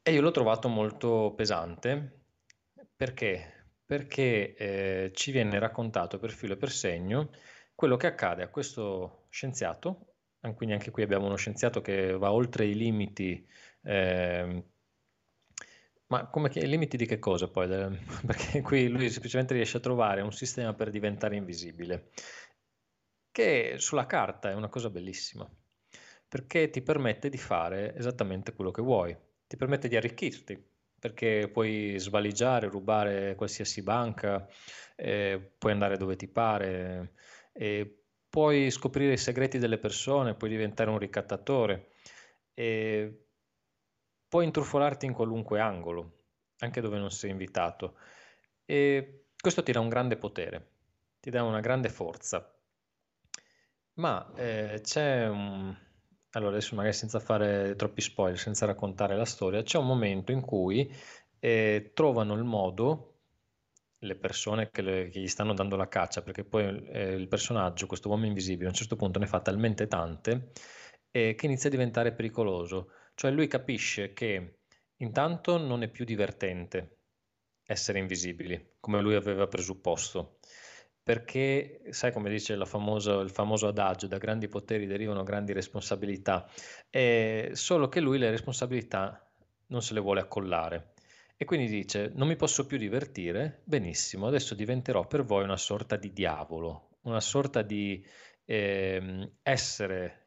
[0.04, 2.20] E io l'ho trovato molto pesante
[2.96, 7.32] perché, perché eh, ci viene raccontato per filo e per segno
[7.76, 10.12] quello che accade a questo scienziato
[10.56, 13.46] quindi anche qui abbiamo uno scienziato che va oltre i limiti,
[13.84, 14.64] eh,
[16.12, 17.68] ma come che, limiti di che cosa poi?
[18.28, 22.10] Perché qui lui semplicemente riesce a trovare un sistema per diventare invisibile,
[23.32, 25.50] che sulla carta è una cosa bellissima,
[26.28, 30.62] perché ti permette di fare esattamente quello che vuoi, ti permette di arricchirti,
[31.00, 34.46] perché puoi svaligiare, rubare qualsiasi banca,
[34.98, 37.14] eh, puoi andare dove ti pare,
[37.54, 41.88] eh, puoi scoprire i segreti delle persone, puoi diventare un ricattatore.
[42.54, 43.28] E
[44.32, 46.20] puoi intrufolarti in qualunque angolo,
[46.60, 47.98] anche dove non sei invitato.
[48.64, 50.70] E questo ti dà un grande potere,
[51.20, 52.50] ti dà una grande forza.
[53.96, 55.76] Ma eh, c'è un...
[56.30, 60.40] Allora, adesso magari senza fare troppi spoiler, senza raccontare la storia, c'è un momento in
[60.40, 60.90] cui
[61.40, 63.08] eh, trovano il modo
[63.98, 67.86] le persone che, le, che, gli stanno dando la caccia, perché poi eh, il personaggio,
[67.86, 70.54] questo uomo invisibile, a un certo punto ne fa talmente tante
[71.12, 72.92] eh, che inizia a diventare pericoloso.
[73.22, 74.62] Cioè lui capisce che
[74.96, 77.02] intanto non è più divertente
[77.64, 80.40] essere invisibili, come lui aveva presupposto,
[81.04, 86.50] perché sai come dice famosa, il famoso adagio, da grandi poteri derivano grandi responsabilità,
[86.90, 89.32] eh, solo che lui le responsabilità
[89.68, 90.94] non se le vuole accollare.
[91.38, 95.96] E quindi dice, non mi posso più divertire, benissimo, adesso diventerò per voi una sorta
[95.96, 98.04] di diavolo, una sorta di
[98.46, 100.26] eh, essere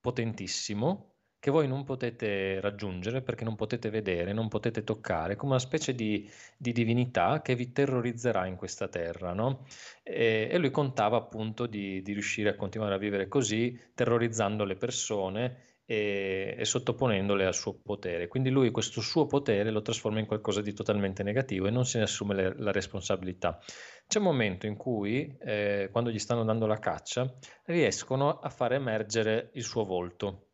[0.00, 1.11] potentissimo
[1.42, 5.92] che voi non potete raggiungere perché non potete vedere, non potete toccare, come una specie
[5.92, 9.32] di, di divinità che vi terrorizzerà in questa terra.
[9.32, 9.66] No?
[10.04, 14.76] E, e, lui contava appunto di, di riuscire a continuare a vivere così, terrorizzando le
[14.76, 18.28] persone e, e, sottoponendole al suo potere.
[18.28, 21.98] Quindi lui questo suo potere lo trasforma in qualcosa di totalmente negativo e non se
[21.98, 23.58] ne assume le, la responsabilità.
[24.06, 27.34] C'è un momento in cui, eh, quando gli stanno dando la caccia,
[27.64, 30.46] riescono a far emergere il suo volto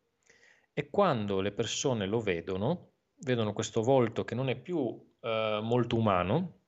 [0.79, 2.91] e quando le persone lo vedono,
[3.25, 6.61] vedono questo volto che non è più eh, molto umano,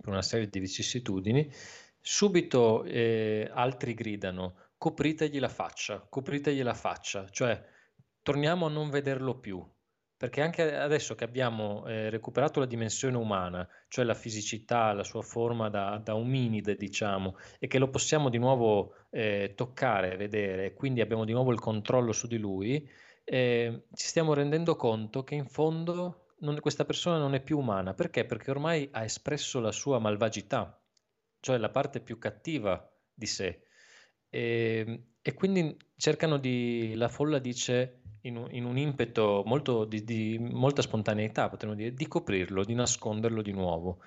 [0.00, 1.52] per una serie di vicissitudini,
[2.00, 7.62] subito eh, altri gridano copritegli la faccia, copritegli la faccia, cioè
[8.22, 9.62] torniamo a non vederlo più,
[10.16, 15.20] perché anche adesso che abbiamo eh, recuperato la dimensione umana, cioè la fisicità, la sua
[15.20, 20.72] forma da, da ominide, diciamo, e che lo possiamo di nuovo eh, toccare, vedere, e
[20.72, 22.90] quindi abbiamo di nuovo il controllo su di lui,
[23.30, 27.92] eh, ci stiamo rendendo conto che in fondo non, questa persona non è più umana.
[27.92, 28.24] Perché?
[28.24, 30.80] Perché ormai ha espresso la sua malvagità,
[31.40, 33.62] cioè la parte più cattiva di sé.
[34.30, 39.84] E, ehm, e quindi cercano di, la folla dice in un, in un impeto molto
[39.84, 43.98] di, di, molta spontaneità, potremmo dire, di coprirlo, di nasconderlo di nuovo.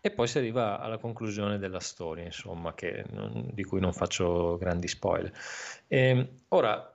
[0.00, 2.72] E poi si arriva alla conclusione della storia, insomma,
[3.10, 5.32] non, di cui non faccio grandi spoiler.
[5.88, 6.92] E, ehm, ora,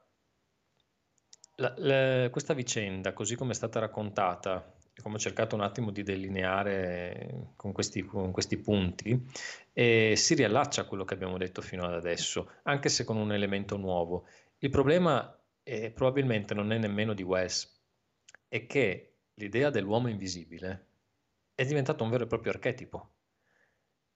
[1.56, 6.04] la, la, questa vicenda, così come è stata raccontata, come ho cercato un attimo di
[6.04, 9.20] delineare con questi, con questi punti,
[9.74, 13.32] eh, si riallaccia a quello che abbiamo detto fino ad adesso, anche se con un
[13.34, 14.28] elemento nuovo.
[14.60, 17.82] Il problema e probabilmente non è nemmeno di Wells,
[18.48, 20.88] è che l'idea dell'uomo invisibile
[21.56, 23.10] è diventato un vero e proprio archetipo.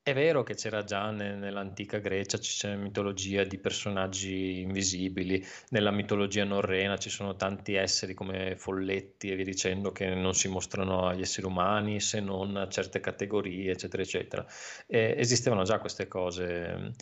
[0.08, 6.96] È vero che c'era già nell'antica Grecia, c'è mitologia di personaggi invisibili, nella mitologia norrena
[6.96, 11.46] ci sono tanti esseri come folletti e via dicendo che non si mostrano agli esseri
[11.46, 14.46] umani se non a certe categorie, eccetera, eccetera.
[14.88, 16.94] Eh, esistevano già queste cose,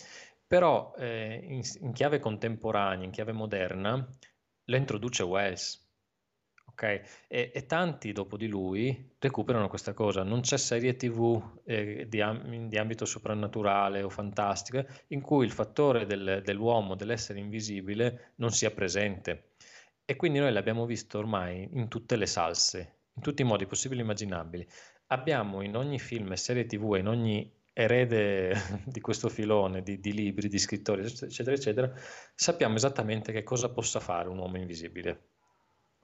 [0.48, 4.04] però eh, in, in chiave contemporanea, in chiave moderna,
[4.64, 5.85] lo introduce Wells.
[6.76, 7.02] Okay?
[7.30, 10.24] E, e, tanti dopo di lui recuperano questa cosa.
[10.24, 12.22] Non c'è serie TV eh, di,
[12.68, 18.72] di, ambito soprannaturale o fantastico in cui il fattore del, dell'uomo, dell'essere invisibile, non sia
[18.72, 19.52] presente.
[20.04, 24.02] E quindi noi l'abbiamo visto ormai in tutte le salse, in tutti i modi possibili
[24.02, 24.68] e immaginabili.
[25.08, 28.54] Abbiamo in ogni film e serie TV, in ogni erede
[28.86, 31.92] di questo filone di, di, libri, di scrittori, eccetera, eccetera,
[32.34, 35.35] sappiamo esattamente che cosa possa fare un uomo invisibile.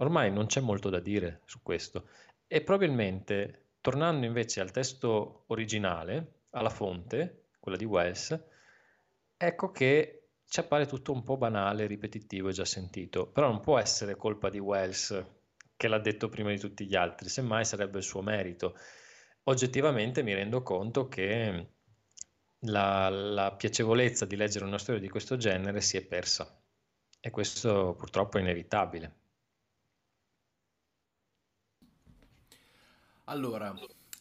[0.01, 2.07] Ormai non c'è molto da dire su questo.
[2.47, 8.37] E probabilmente, tornando invece al testo originale, alla fonte, quella di Wells,
[9.37, 13.77] ecco che ci appare tutto un po' banale, ripetitivo e già sentito, però non può
[13.77, 15.25] essere colpa di Wells
[15.77, 18.75] che l'ha detto prima di tutti gli altri, semmai sarebbe il suo merito.
[19.43, 21.67] Oggettivamente mi rendo conto che
[22.65, 26.59] la, la piacevolezza di leggere una storia di questo genere si è persa.
[27.19, 29.20] E questo purtroppo è inevitabile.
[33.31, 33.73] Allora,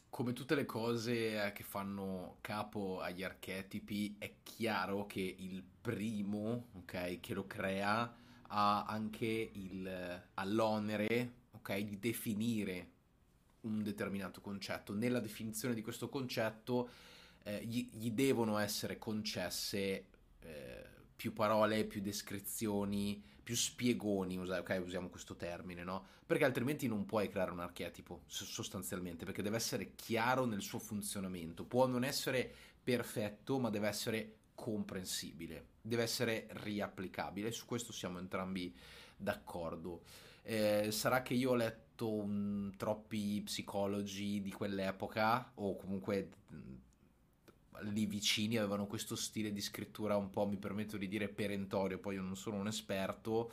[0.09, 6.69] come tutte le cose eh, che fanno capo agli archetipi, è chiaro che il primo,
[6.75, 8.15] ok, che lo crea
[8.47, 12.91] ha anche il, all'onere, ok, di definire
[13.63, 14.95] un determinato concetto.
[14.95, 16.89] Nella definizione di questo concetto
[17.43, 20.05] eh, gli, gli, devono essere concesse
[20.39, 20.87] eh,
[21.17, 26.05] più parole, più descrizioni, più spiegoni, ok, usiamo questo termine, no?
[26.27, 31.65] Perché altrimenti non puoi creare un archetipo, sostanzialmente, perché deve essere chiaro nel suo funzionamento.
[31.65, 37.51] Può non essere perfetto, ma deve essere comprensibile, deve essere riapplicabile.
[37.51, 38.75] Su questo siamo entrambi
[39.17, 40.03] d'accordo.
[40.43, 46.31] Eh, sarà che io ho letto un, troppi psicologi di quell'epoca o comunque
[47.83, 52.17] lì vicini avevano questo stile di scrittura un po', mi permetto di dire, perentorio, poi
[52.17, 53.53] io non sono un esperto,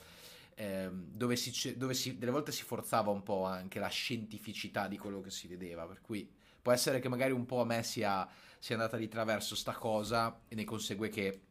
[0.55, 4.97] ehm, dove, si, dove si, delle volte si forzava un po' anche la scientificità di
[4.97, 6.29] quello che si vedeva, per cui
[6.61, 8.27] può essere che magari un po' a me sia,
[8.59, 11.41] sia andata di traverso sta cosa e ne consegue che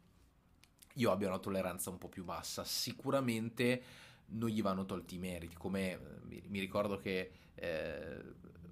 [0.95, 2.65] io abbia una tolleranza un po' più bassa.
[2.65, 3.83] Sicuramente
[4.29, 5.99] non gli vanno tolti i meriti, come eh,
[6.49, 8.23] mi, ricordo che eh,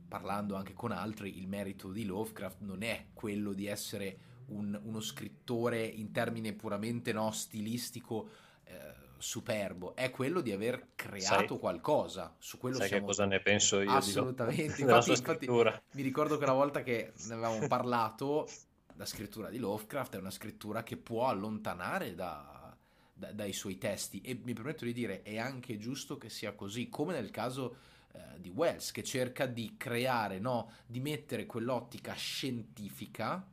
[0.07, 5.01] parlando anche con altri, il merito di Lovecraft non è quello di essere un, uno
[5.01, 8.29] scrittore in termine puramente no, stilistico
[8.65, 12.35] eh, superbo, è quello di aver creato sai, qualcosa.
[12.39, 13.03] Su quello sai siamo...
[13.03, 13.91] che cosa ne penso io?
[13.91, 14.81] Assolutamente.
[14.83, 18.49] infatti, infatti, mi ricordo che una volta che ne avevamo parlato,
[18.97, 22.77] la scrittura di Lovecraft è una scrittura che può allontanare da,
[23.13, 26.89] da, dai suoi testi e mi permetto di dire è anche giusto che sia così,
[26.89, 27.77] come nel caso
[28.15, 33.47] eh, di Wells che cerca di creare, no, di mettere quell'ottica scientifica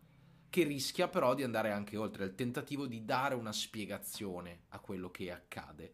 [0.51, 5.09] che rischia però di andare anche oltre il tentativo di dare una spiegazione a quello
[5.09, 5.93] che accade.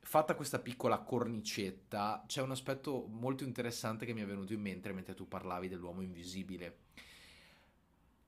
[0.00, 4.92] Fatta questa piccola cornicetta, c'è un aspetto molto interessante che mi è venuto in mente
[4.92, 6.76] mentre tu parlavi dell'uomo invisibile.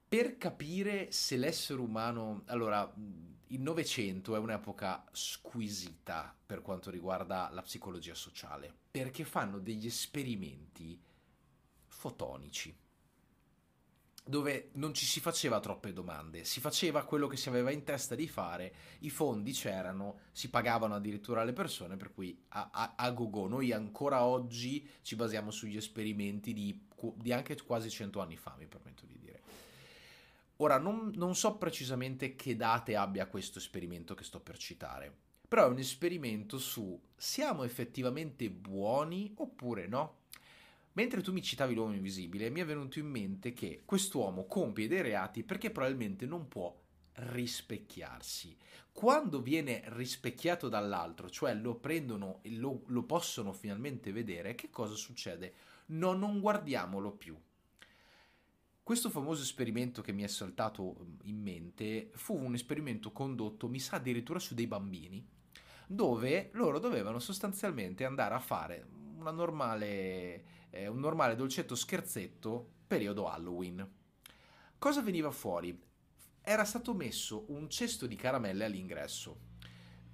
[0.08, 2.42] Per capire se l'essere umano...
[2.46, 2.92] Allora,
[3.52, 11.00] il Novecento è un'epoca squisita per quanto riguarda la psicologia sociale, perché fanno degli esperimenti
[11.86, 12.76] fotonici
[14.22, 18.14] dove non ci si faceva troppe domande, si faceva quello che si aveva in testa
[18.14, 23.10] di fare, i fondi c'erano, si pagavano addirittura le persone, per cui a, a, a
[23.10, 23.48] go-go.
[23.48, 26.86] Noi ancora oggi ci basiamo sugli esperimenti di,
[27.16, 29.39] di anche quasi cento anni fa, mi permetto di dire.
[30.62, 35.10] Ora, non, non so precisamente che date abbia questo esperimento che sto per citare,
[35.48, 40.18] però è un esperimento su siamo effettivamente buoni oppure no?
[40.92, 45.00] Mentre tu mi citavi l'uomo invisibile, mi è venuto in mente che quest'uomo compie dei
[45.00, 46.78] reati perché probabilmente non può
[47.14, 48.54] rispecchiarsi.
[48.92, 54.94] Quando viene rispecchiato dall'altro, cioè lo prendono e lo, lo possono finalmente vedere, che cosa
[54.94, 55.54] succede?
[55.86, 57.34] No, non guardiamolo più.
[58.90, 63.94] Questo famoso esperimento che mi è saltato in mente fu un esperimento condotto, mi sa
[63.94, 65.24] addirittura su dei bambini,
[65.86, 73.88] dove loro dovevano sostanzialmente andare a fare normale eh, un normale dolcetto scherzetto periodo Halloween.
[74.76, 75.80] Cosa veniva fuori?
[76.40, 79.38] Era stato messo un cesto di caramelle all'ingresso.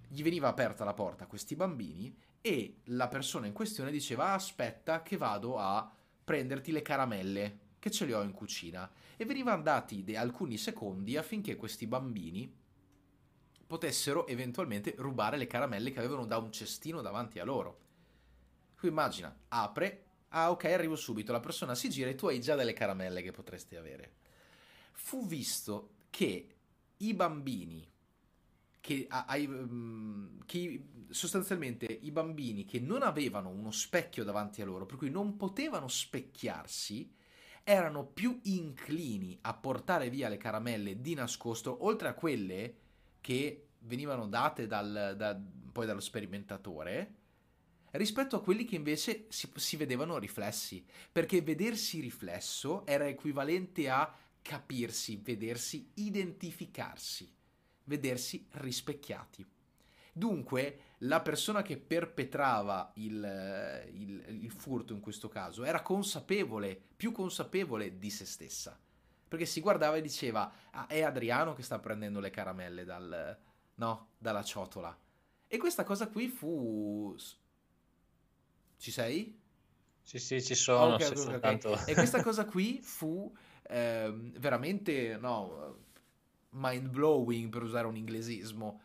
[0.06, 5.00] Gli veniva aperta la porta a questi bambini e la persona in questione diceva aspetta
[5.00, 5.90] che vado a
[6.22, 11.54] prenderti le caramelle che ce le ho in cucina e venivano dati alcuni secondi affinché
[11.54, 12.52] questi bambini
[13.64, 17.78] potessero eventualmente rubare le caramelle che avevano da un cestino davanti a loro.
[18.76, 21.30] Qui immagina, apre, Ah, ok, arrivo subito.
[21.30, 24.16] La persona si gira e tu hai già delle caramelle che potresti avere.
[24.92, 26.56] Fu visto che
[26.96, 27.88] i bambini
[28.80, 34.96] che, mm, che, sostanzialmente i bambini che non avevano uno specchio davanti a loro, per
[34.96, 37.14] cui non potevano specchiarsi,
[37.68, 42.76] erano più inclini a portare via le caramelle di nascosto, oltre a quelle
[43.20, 45.36] che venivano date dal, da,
[45.72, 47.14] poi dallo sperimentatore,
[47.90, 54.16] rispetto a quelli che invece si, si vedevano riflessi, perché vedersi riflesso era equivalente a
[54.42, 57.28] capirsi, vedersi identificarsi,
[57.82, 59.44] vedersi rispecchiati.
[60.12, 67.12] Dunque, la persona che perpetrava il, il, il, furto in questo caso era consapevole, più
[67.12, 68.78] consapevole di se stessa.
[69.28, 73.38] Perché si guardava e diceva: ah, è Adriano che sta prendendo le caramelle dal,
[73.74, 74.96] no, dalla ciotola.
[75.48, 77.14] E questa cosa qui fu
[78.78, 79.38] ci sei?
[80.02, 80.94] Sì, sì, ci sono.
[80.94, 81.70] Okay, okay, soltanto...
[81.70, 81.90] okay.
[81.90, 85.78] E questa cosa qui fu eh, veramente, no,
[86.50, 88.80] mind blowing per usare un inglesismo,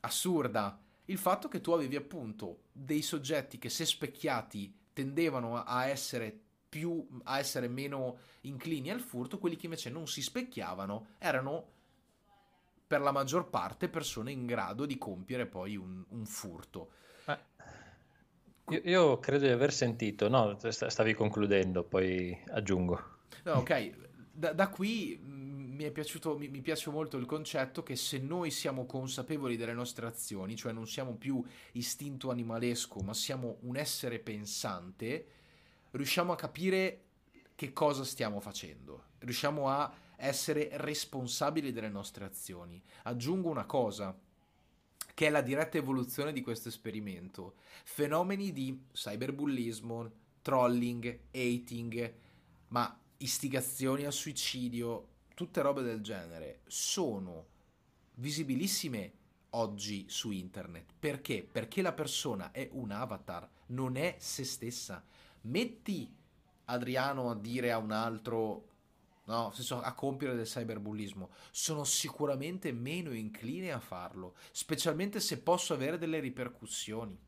[0.00, 0.78] assurda.
[1.06, 6.36] Il fatto che tu avevi appunto dei soggetti che se specchiati tendevano a essere
[6.68, 11.72] più, a essere meno inclini al furto, quelli che invece non si specchiavano erano
[12.86, 16.90] per la maggior parte persone in grado di compiere poi un, un furto.
[18.70, 23.12] Io, io, credo di aver sentito, no, stavi concludendo, poi aggiungo.
[23.42, 23.92] No, ok,
[24.32, 28.18] da, da qui mm, mi, è piaciuto, mi, mi, piace molto il concetto che se
[28.18, 33.76] noi siamo consapevoli delle nostre azioni, cioè non siamo più istinto animalesco, ma siamo un
[33.76, 35.26] essere pensante,
[35.90, 37.02] riusciamo a capire
[37.54, 42.82] che cosa stiamo facendo, riusciamo a essere responsabili delle nostre azioni.
[43.02, 44.16] Aggiungo una cosa,
[45.12, 47.54] che è la diretta evoluzione di questo esperimento.
[47.84, 50.10] Fenomeni di cyberbullismo,
[50.42, 52.14] trolling, hating,
[52.68, 57.46] ma istigazioni al suicidio, tutte robe del genere, sono
[58.14, 59.12] visibilissime
[59.50, 60.92] oggi su internet.
[60.98, 61.46] Perché?
[61.50, 65.04] Perché la persona è un avatar, non è se stessa.
[65.42, 66.12] Metti
[66.66, 68.68] Adriano a dire a un altro,
[69.24, 75.98] no, a compiere del cyberbullismo, sono sicuramente meno incline a farlo, specialmente se posso avere
[75.98, 77.18] delle ripercussioni.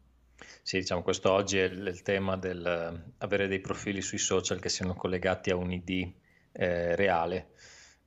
[0.62, 4.68] Sì, diciamo, questo oggi è il, tema del uh, avere dei profili sui social che
[4.68, 6.12] siano collegati a un ID
[6.52, 7.50] eh, reale.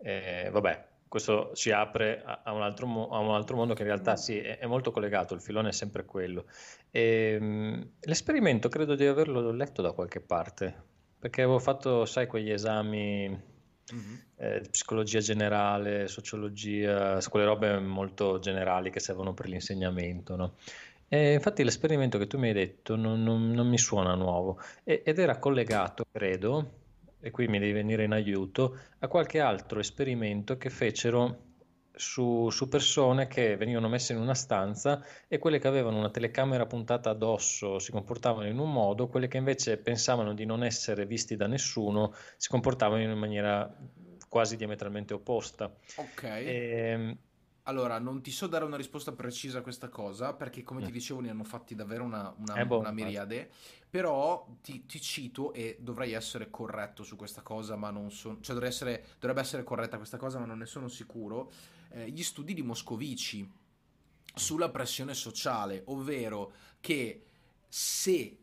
[0.01, 3.87] Eh, vabbè, questo ci apre a, a, un altro, a, un altro, mondo che in
[3.87, 6.45] realtà sì, è, è molto collegato, il filone è sempre quello.
[6.91, 10.73] E, um, l'esperimento credo di averlo letto da qualche parte,
[11.19, 14.15] perché avevo fatto, sai, quegli esami mm-hmm.
[14.37, 20.53] eh, di psicologia generale, sociologia, quelle robe molto generali che servono per l'insegnamento, no?
[21.11, 25.01] E infatti l'esperimento che tu mi hai detto non, non, non mi suona nuovo e,
[25.03, 26.78] ed era collegato, credo,
[27.19, 31.47] e qui mi devi venire in aiuto, a qualche altro esperimento che fecero
[31.91, 36.65] su, su, persone che venivano messe in una stanza e quelle che avevano una telecamera
[36.65, 41.35] puntata addosso si comportavano in un modo, quelle che invece pensavano di non essere visti
[41.35, 43.69] da nessuno si comportavano in maniera
[44.29, 45.73] quasi diametralmente opposta.
[45.95, 46.23] Ok.
[46.23, 47.17] E, ehm,
[47.63, 50.93] allora, non ti so dare una risposta precisa a questa cosa, perché come ti mm.
[50.93, 53.49] dicevo ne hanno fatti davvero una, una, eh boh, una miriade,
[53.89, 58.39] però ti, ti, cito e dovrei essere corretto su questa cosa, ma non sono...
[58.41, 61.51] cioè essere, dovrebbe essere corretta questa cosa, ma non ne sono sicuro,
[61.89, 63.47] eh, gli studi di Moscovici
[64.33, 67.23] sulla pressione sociale, ovvero che
[67.67, 68.37] se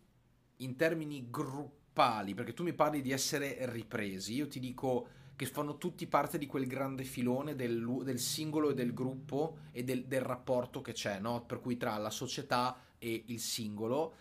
[0.57, 5.77] in termini gruppali, perché tu mi parli di essere ripresi, io ti dico che fanno
[5.77, 10.23] tutti parte di quel grande filone del, del singolo e del gruppo e del, del
[10.23, 11.45] rapporto che c'è, no?
[11.45, 14.15] per cui tra la società e il singolo,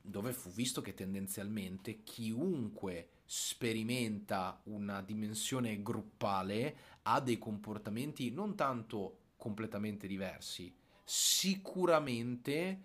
[0.00, 9.18] dove fu visto che tendenzialmente chiunque sperimenta una dimensione gruppale ha dei comportamenti non tanto
[9.36, 10.74] completamente diversi,
[11.04, 12.82] sicuramente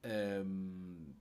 [0.00, 1.14] ehm,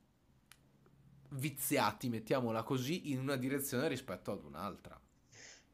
[1.29, 4.99] viziati, mettiamola così, in una direzione rispetto ad un'altra.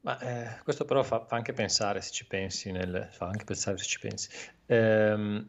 [0.01, 3.77] Ma eh, questo però fa, fa, anche pensare se ci pensi, nel, fa anche pensare
[3.77, 4.29] se ci pensi.
[4.67, 5.47] Ehm,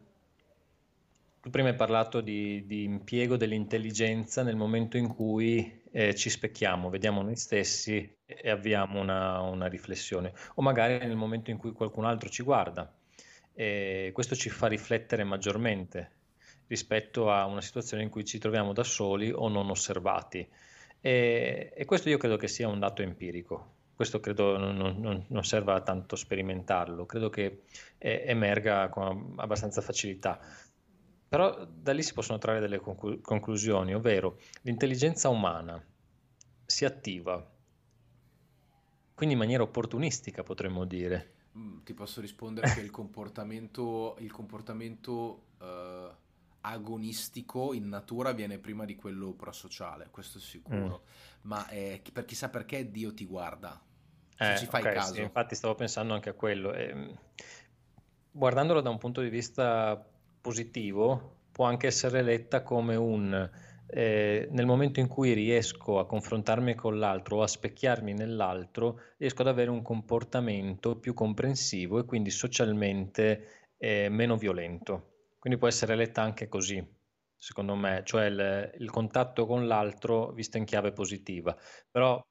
[1.41, 6.89] tu prima hai parlato di, di, impiego dell'intelligenza nel momento in cui eh, ci specchiamo,
[6.89, 12.05] vediamo noi stessi e avviamo una, una, riflessione, o magari nel momento in cui qualcun
[12.05, 12.93] altro ci guarda.
[13.53, 16.11] E questo ci fa riflettere maggiormente
[16.67, 20.47] rispetto a una situazione in cui ci troviamo da soli o non osservati.
[21.01, 25.43] E, e questo io credo che sia un dato empirico questo credo non, non, non,
[25.43, 27.65] serva tanto sperimentarlo, credo che
[27.99, 30.39] eh, emerga con abbastanza facilità.
[31.29, 35.79] Però da lì si possono trarre delle conclu- conclusioni, ovvero l'intelligenza umana
[36.65, 37.47] si attiva,
[39.13, 41.33] quindi in maniera opportunistica potremmo dire.
[41.55, 46.11] Mm, ti posso rispondere che il comportamento, il comportamento uh,
[46.61, 51.03] agonistico in natura viene prima di quello prosociale, questo è sicuro.
[51.03, 51.09] Mm.
[51.41, 53.79] Ma eh, per chissà perché Dio ti guarda,
[54.41, 55.13] eh, ci fai okay, caso.
[55.13, 56.73] Sì, infatti stavo pensando anche a quello.
[56.73, 57.17] E, ehm,
[58.31, 60.03] guardandolo da un punto di vista
[60.41, 63.49] positivo, può anche essere letta come un...
[63.93, 69.41] Eh, nel momento in cui riesco a confrontarmi con l'altro o a specchiarmi nell'altro, riesco
[69.41, 75.09] ad avere un comportamento più comprensivo e quindi socialmente eh, meno violento.
[75.39, 76.81] Quindi può essere letta anche così,
[77.35, 81.53] secondo me, cioè il, il contatto con l'altro visto in chiave positiva.
[81.89, 82.23] Però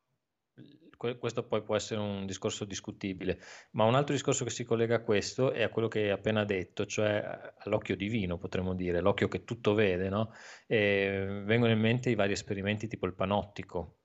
[1.18, 3.40] questo poi può essere un discorso discutibile,
[3.72, 6.44] ma un altro discorso che si collega a questo è a quello che hai appena
[6.44, 10.32] detto, cioè eh, all'occhio divino, potremmo dire, l'occhio che tutto vede, no?
[10.66, 13.96] Vengono in mente i vari esperimenti tipo il panottico,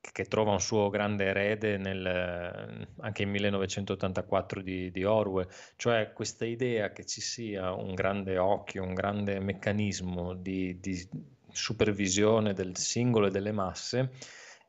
[0.00, 6.44] che trova un suo grande erede nel, anche in 1984 di, di, Orwell, cioè questa
[6.44, 11.08] idea che ci sia un grande occhio, un grande meccanismo di, di
[11.52, 14.10] supervisione del singolo e delle masse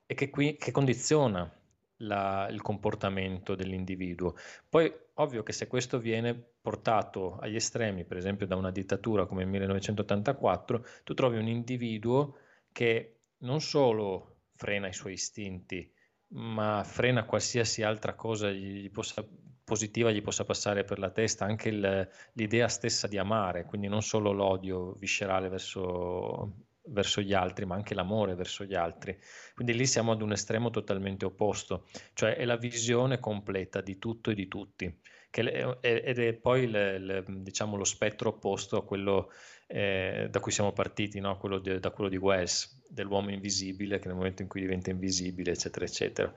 [0.08, 1.51] e che, qui, che condiziona
[1.97, 4.36] la, il comportamento dell'individuo.
[4.70, 9.43] Poi, ovvio che se questo viene portato agli estremi, per esempio da una dittatura come
[9.43, 12.38] il 1984, tu trovi un individuo
[12.72, 15.91] che non solo frena i suoi istinti,
[16.30, 19.26] ma frena qualsiasi altra cosa gli possa,
[19.64, 24.01] positiva gli possa passare per la testa, anche il, l'idea stessa di amare, quindi non
[24.01, 29.17] solo l'odio viscerale verso verso gli altri, ma anche l'amore verso gli altri.
[29.53, 34.31] Quindi lì siamo ad un estremo totalmente opposto, cioè è la visione completa di tutto
[34.31, 39.31] e di tutti, è, ed è poi le, le, diciamo, lo spettro opposto a quello
[39.67, 41.38] eh, da cui siamo partiti, no?
[41.38, 45.51] quello di, da quello di Wells, dell'uomo invisibile che nel momento in cui diventa invisibile,
[45.51, 46.33] eccetera, eccetera.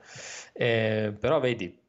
[0.53, 1.79] Eh, però vedi,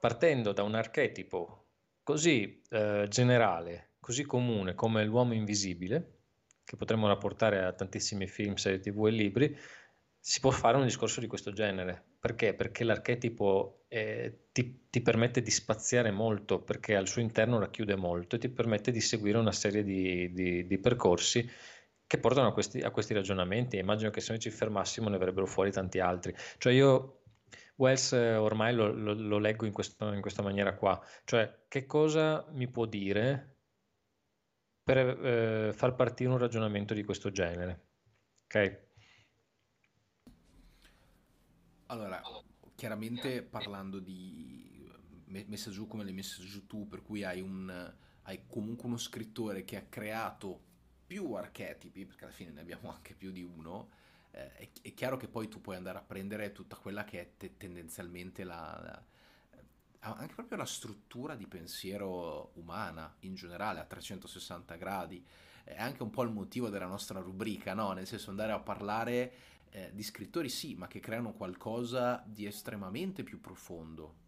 [0.00, 1.66] partendo da un archetipo
[2.02, 6.17] così eh, generale, così comune come l'uomo invisibile,
[6.68, 9.58] che potremmo rapportare a tantissimi film, serie tv e libri,
[10.20, 12.04] si può fare un discorso di questo genere.
[12.20, 12.52] Perché?
[12.52, 18.36] Perché l'archetipo eh, ti, ti, permette di spaziare molto, perché al suo interno racchiude molto
[18.36, 21.48] e ti permette di seguire una serie di, di, di percorsi
[22.06, 23.78] che portano a questi, a questi, ragionamenti.
[23.78, 26.34] Immagino che se noi ci fermassimo ne avrebbero fuori tanti altri.
[26.58, 27.22] Cioè io
[27.76, 32.44] Wells ormai lo, lo, lo leggo in, questo, in questa maniera qua, cioè che cosa
[32.50, 33.57] mi può dire
[34.88, 37.88] per eh, far partire un ragionamento di questo genere.
[38.44, 38.86] Ok?
[41.88, 42.22] Allora,
[42.74, 44.90] chiaramente parlando di
[45.26, 49.62] messa giù come l'hai messa giù tu, per cui hai, un, hai comunque uno scrittore
[49.66, 50.58] che ha creato
[51.06, 53.90] più archetipi, perché alla fine ne abbiamo anche più di uno,
[54.30, 57.30] eh, è, è, chiaro che poi tu puoi andare a prendere tutta quella che è
[57.36, 59.04] te- tendenzialmente la, la
[60.00, 65.24] anche proprio la struttura di pensiero umana in generale a 360 gradi.
[65.64, 67.92] È anche un po' il motivo della nostra rubrica, no?
[67.92, 69.32] Nel senso andare a parlare
[69.70, 74.26] eh, di scrittori sì, ma che creano qualcosa di estremamente più profondo.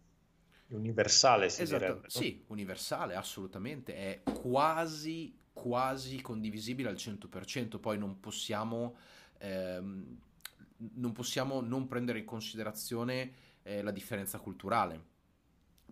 [0.67, 2.09] Universale, si esatto, direbbe.
[2.09, 3.95] Sì, universale, assolutamente.
[3.95, 7.79] È quasi, quasi condivisibile al 100%.
[7.79, 8.95] Poi non possiamo,
[9.39, 10.17] ehm,
[10.77, 15.09] non, possiamo non prendere in considerazione eh, la differenza culturale.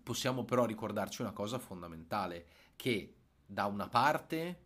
[0.01, 2.45] Possiamo però ricordarci una cosa fondamentale,
[2.75, 4.59] che da una parte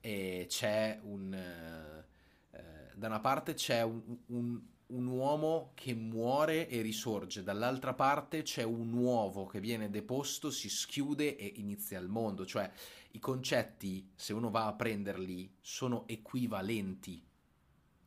[0.00, 1.32] eh, c'è un...
[1.34, 8.42] Eh, da una parte c'è un, un, un, uomo che muore e risorge, dall'altra parte
[8.42, 12.46] c'è un uovo che viene deposto, si schiude e inizia il mondo.
[12.46, 12.70] Cioè
[13.10, 17.22] i concetti, se uno va a prenderli, sono equivalenti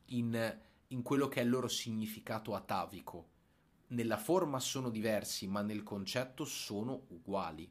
[0.06, 0.58] in,
[0.88, 3.36] in quello che è il loro significato atavico.
[3.88, 7.70] Nella forma sono diversi, ma nel concetto sono uguali.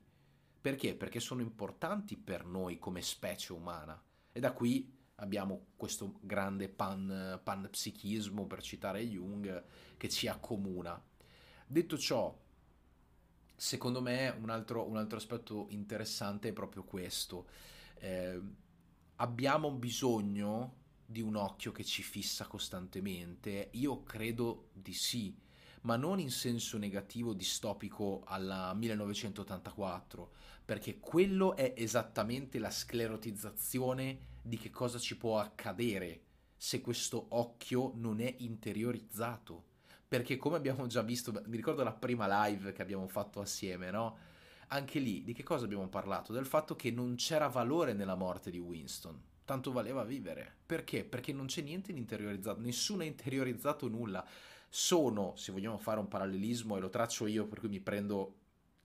[0.59, 0.95] Perché?
[0.95, 4.01] Perché sono importanti per noi come specie umana.
[4.31, 9.63] E da qui abbiamo questo grande pan, panpsichismo, per citare Jung,
[9.95, 11.01] che ci accomuna.
[11.65, 12.35] Detto ciò,
[13.55, 17.47] secondo me un altro, un altro aspetto interessante è proprio questo.
[17.99, 18.41] Eh,
[19.15, 23.69] abbiamo bisogno di un occhio che ci fissa costantemente?
[23.73, 25.35] Io credo di sì,
[25.87, 30.31] ma non in senso negativo distopico alla 1984,
[30.65, 36.23] perché quello è esattamente la sclerotizzazione di che cosa ci può accadere
[36.57, 39.63] se questo occhio non è interiorizzato.
[40.05, 44.17] Perché come abbiamo già visto, mi ricordo la prima live che abbiamo fatto assieme, no?
[44.67, 46.33] Anche lì, di che cosa abbiamo parlato?
[46.33, 50.53] Del fatto che non c'era valore nella morte di Winston, tanto valeva vivere.
[50.65, 51.05] Perché?
[51.05, 54.27] Perché non c'è niente in interiorizzato, nessuno ha interiorizzato nulla.
[54.69, 58.35] Sono, se vogliamo fare un parallelismo, e lo traccio io, per cui mi prendo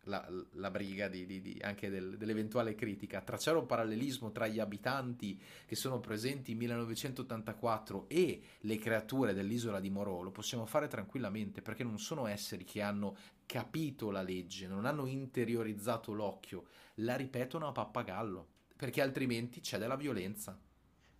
[0.04, 4.58] la, la briga di, di, di, anche del, dell'eventuale critica, tracciare un parallelismo tra gli
[4.58, 10.88] abitanti che sono presenti in 1984 e le creature dell'isola di Moreau lo possiamo fare
[10.88, 13.16] tranquillamente perché non sono esseri che hanno
[13.46, 16.64] capito la legge, non hanno interiorizzato l'occhio,
[16.96, 20.58] la ripetono a pappagallo perché altrimenti c'è della violenza.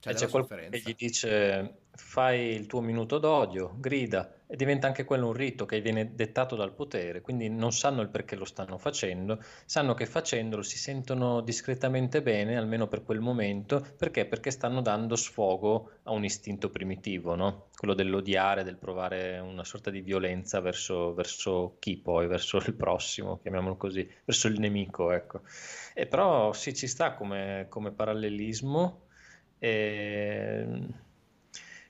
[0.03, 5.05] C'è, c'è qualcuno che gli dice fai il tuo minuto d'odio, grida e diventa anche
[5.05, 8.79] quello un rito che viene dettato dal potere, quindi non sanno il perché lo stanno
[8.79, 14.27] facendo, sanno che facendolo si sentono discretamente bene, almeno per quel momento, perché?
[14.27, 17.69] Perché stanno dando sfogo a un istinto primitivo, no?
[17.77, 23.39] quello dell'odiare, del provare una sorta di violenza verso, verso chi poi, verso il prossimo,
[23.39, 25.43] chiamiamolo così, verso il nemico, ecco.
[25.95, 29.11] E però sì, ci sta come, come parallelismo
[29.63, 30.67] e,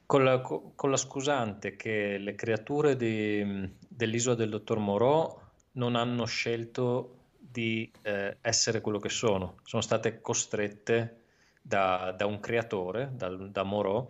[0.05, 5.41] con, la, con, la, scusante che le creature di, dell'isola del dottor Moreau
[5.73, 11.21] non hanno scelto di eh, essere quello che sono, sono state costrette
[11.63, 14.07] da, da un creatore, da, da Moreau,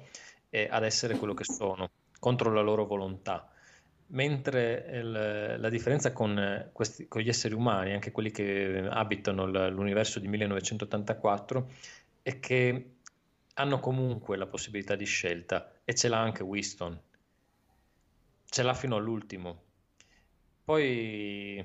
[0.50, 1.88] eh, ad essere quello che sono,
[2.18, 3.48] contro la loro volontà.
[4.08, 10.18] Mentre il, la differenza con, questi, con, gli esseri umani, anche quelli che abitano l'universo
[10.18, 11.70] di 1984,
[12.22, 12.96] è che
[13.54, 17.00] hanno comunque la possibilità di scelta e ce l'ha anche Winston.
[18.44, 19.62] Ce l'ha fino all'ultimo.
[20.64, 21.64] Poi,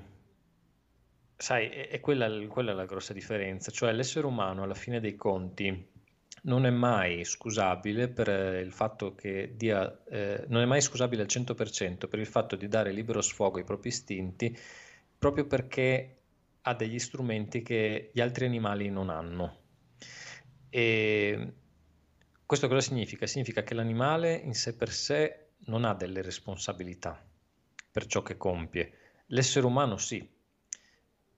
[1.36, 5.96] sai, è, è quella, quella la grossa differenza, cioè l'essere umano alla fine dei conti
[6.42, 11.22] non è mai scusabile per eh, il fatto che dia, eh, non è mai scusabile
[11.22, 14.56] al 100% per il fatto di dare libero sfogo ai propri istinti
[15.18, 16.16] proprio perché
[16.62, 19.56] ha degli strumenti che gli altri animali non hanno.
[20.70, 21.52] E
[22.48, 23.26] questo cosa significa?
[23.26, 27.22] Significa che l'animale in sé per sé non ha delle responsabilità
[27.90, 28.92] per ciò che compie,
[29.26, 30.26] l'essere umano sì.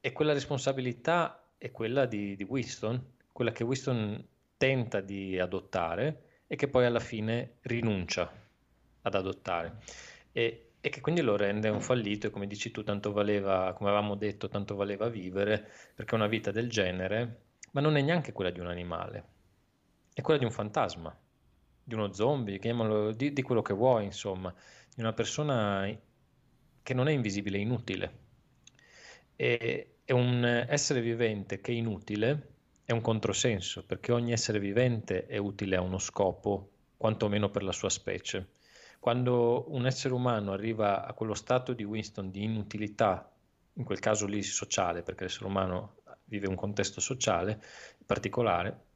[0.01, 4.25] E quella responsabilità è quella di, di Winston, quella che Winston
[4.57, 8.33] tenta di adottare e che poi alla fine rinuncia
[9.03, 9.79] ad adottare.
[10.31, 13.91] E, e che quindi lo rende un fallito e come dici tu, tanto valeva, come
[13.91, 18.51] avevamo detto, tanto valeva vivere, perché una vita del genere, ma non è neanche quella
[18.51, 19.39] di un animale,
[20.21, 21.19] è quella di un fantasma,
[21.83, 24.55] di uno zombie, chiamalo di, di quello che vuoi, insomma,
[24.95, 25.89] di una persona
[26.83, 28.19] che non è invisibile, è inutile.
[29.35, 32.49] E, è un essere vivente che è inutile
[32.85, 37.73] è un controsenso, perché ogni essere vivente è utile a uno scopo, quantomeno per la
[37.73, 38.55] sua specie.
[38.99, 43.33] Quando un essere umano arriva a quello stato di Winston di inutilità,
[43.75, 47.63] in quel caso lì sociale, perché l'essere umano vive un contesto sociale
[48.05, 48.89] particolare,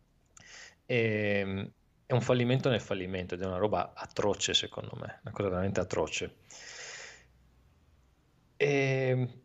[0.84, 1.70] è, ehm,
[2.06, 5.80] è un fallimento nel fallimento ed è una roba atroce secondo me, una cosa veramente
[5.80, 6.36] atroce.
[8.56, 9.42] E ehm,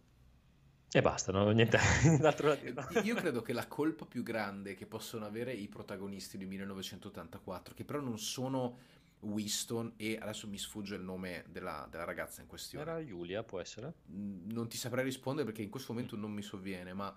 [0.92, 1.78] e basta, non ho niente
[2.24, 3.02] altro da dire.
[3.02, 7.86] Io credo che la colpa più grande che possono avere i protagonisti di 1984, che
[7.86, 8.80] però non sono
[9.20, 12.90] Winston e adesso mi sfugge il nome della, della ragazza in questione.
[12.90, 13.94] Era Giulia, può essere?
[14.08, 17.16] Non ti saprei rispondere perché in questo momento non mi sovviene, ma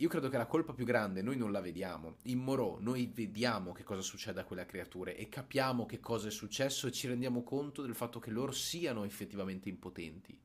[0.00, 2.16] io credo che la colpa più grande noi non la vediamo.
[2.24, 6.30] In Moreau noi vediamo che cosa succede a quelle creature e capiamo che cosa è
[6.30, 10.38] successo e ci rendiamo conto del fatto che loro siano effettivamente impotenti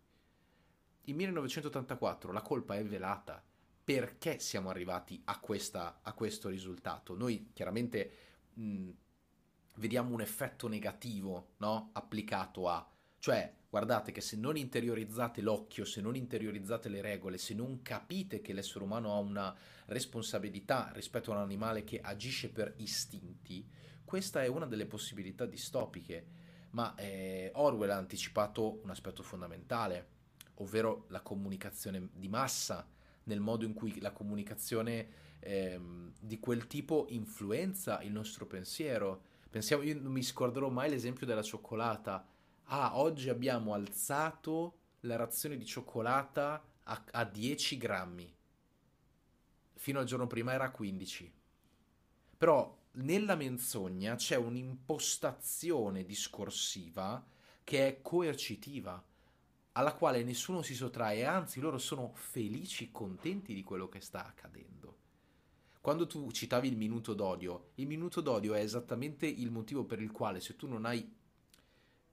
[1.05, 3.43] in 1984 la colpa è velata.
[3.83, 7.15] Perché siamo arrivati a, questa, a questo risultato?
[7.15, 8.11] Noi chiaramente
[8.53, 8.89] mh,
[9.75, 11.91] vediamo un effetto negativo no?
[11.93, 12.87] applicato a...
[13.19, 18.39] Cioè, guardate che se non interiorizzate l'occhio, se non interiorizzate le regole, se non capite
[18.39, 19.53] che l'essere umano ha una
[19.87, 23.67] responsabilità rispetto a un animale che agisce per istinti,
[24.05, 26.25] questa è una delle possibilità distopiche.
[26.69, 30.07] Ma eh, Orwell ha anticipato un aspetto fondamentale
[30.59, 32.87] ovvero la comunicazione di massa,
[33.23, 35.09] nel modo in cui la comunicazione
[35.39, 39.21] ehm, di quel tipo influenza il nostro pensiero.
[39.49, 42.25] Pensiamo, io non mi scorderò mai l'esempio della cioccolata.
[42.69, 48.35] Ah, oggi abbiamo alzato la razione di cioccolata a, a 10 grammi.
[49.75, 51.31] Fino al giorno prima era 15.
[52.37, 57.23] Però nella menzogna c'è un'impostazione discorsiva
[57.63, 59.03] che è coercitiva
[59.73, 64.97] alla quale nessuno si sottrae, anzi loro sono felici, contenti di quello che sta accadendo.
[65.81, 70.11] Quando tu citavi il minuto d'odio, il minuto d'odio è esattamente il motivo per il
[70.11, 71.23] quale se tu non hai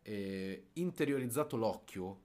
[0.02, 2.20] eh, interiorizzato l'occhio,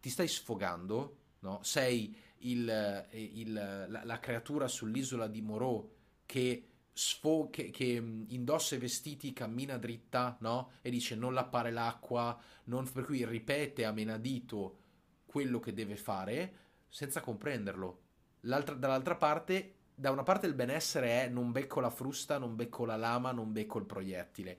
[0.00, 1.60] ti stai sfogando, no?
[1.62, 5.90] sei il, eh, il, la, la, creatura sull'isola di Moreau
[6.26, 10.72] che sfo- che, che indossa i vestiti, cammina dritta, no?
[10.82, 12.90] E dice non lappare l'acqua, non...
[12.90, 14.78] per cui ripete a menadito
[15.26, 16.54] quello che deve fare
[16.88, 18.00] senza comprenderlo.
[18.40, 22.84] L'altra, dall'altra parte, da una parte il benessere è non becco la frusta, non becco
[22.84, 24.58] la lama, non becco il proiettile.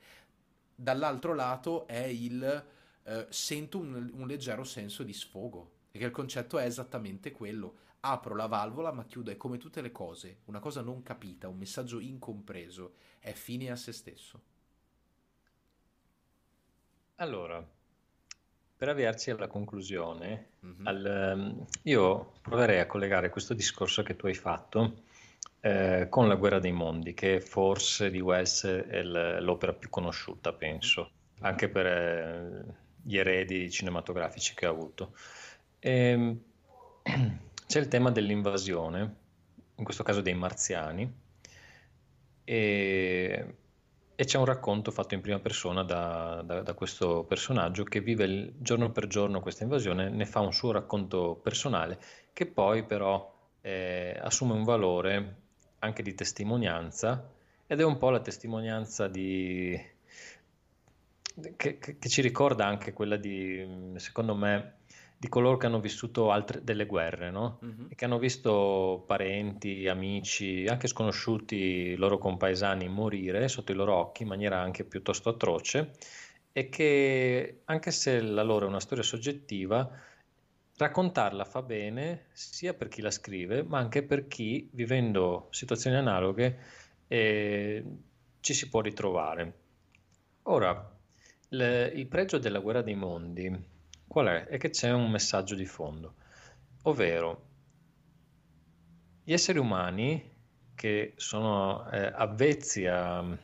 [0.79, 2.65] Dall'altro lato è il
[3.03, 8.35] eh, sento un, un leggero senso di sfogo, perché il concetto è esattamente quello apro
[8.35, 11.99] la valvola ma chiudo, è come tutte le cose, una cosa non capita, un messaggio
[11.99, 14.41] incompreso, è fine a se stesso.
[17.15, 17.65] Allora,
[18.77, 20.85] per avviarci alla conclusione, mm-hmm.
[20.85, 25.05] al, um, io proverei a collegare questo discorso che tu hai fatto
[25.61, 31.11] eh, con La guerra dei mondi, che forse di Wells è l'opera più conosciuta, penso,
[31.41, 32.65] anche per eh,
[33.01, 35.15] gli eredi cinematografici che ha avuto.
[35.79, 36.41] E, ehm,
[37.67, 39.15] C'è il tema dell'invasione,
[39.75, 41.13] in questo caso dei marziani,
[42.45, 43.55] e,
[44.15, 48.23] e c'è un racconto fatto in prima persona da, da, da, questo personaggio che vive
[48.23, 51.99] il, giorno per giorno questa invasione, ne fa un suo racconto personale
[52.31, 55.35] che poi però eh, assume un valore
[55.79, 57.31] anche di testimonianza
[57.67, 59.95] ed è un po' la testimonianza di...
[61.55, 64.77] Che, che, che ci ricorda anche quella di, secondo me,
[65.19, 67.59] di coloro che hanno vissuto altre, delle guerre, no?
[67.63, 67.85] mm-hmm.
[67.89, 74.23] E che hanno visto parenti, amici, anche sconosciuti, loro compaesani morire sotto i loro occhi
[74.23, 75.91] in maniera anche piuttosto atroce
[76.51, 79.87] e che anche se la loro è una storia soggettiva,
[80.77, 86.59] raccontarla fa bene sia per chi la scrive, ma anche per chi, vivendo situazioni analoghe,
[87.07, 87.83] e
[88.39, 89.53] ci si può ritrovare.
[90.43, 90.95] Ora,
[91.49, 93.75] le, il pregio della guerra dei mondi
[94.07, 94.45] qual è?
[94.45, 96.15] È che c'è un messaggio di fondo,
[96.83, 97.45] ovvero
[99.23, 100.35] gli esseri umani
[100.73, 103.37] che sono eh, avvezzi a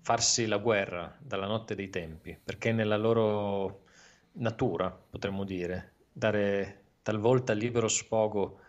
[0.00, 3.84] farsi la guerra dalla notte dei tempi, perché nella loro
[4.32, 5.89] natura, potremmo dire,
[6.20, 8.60] dare talvolta libero sfogo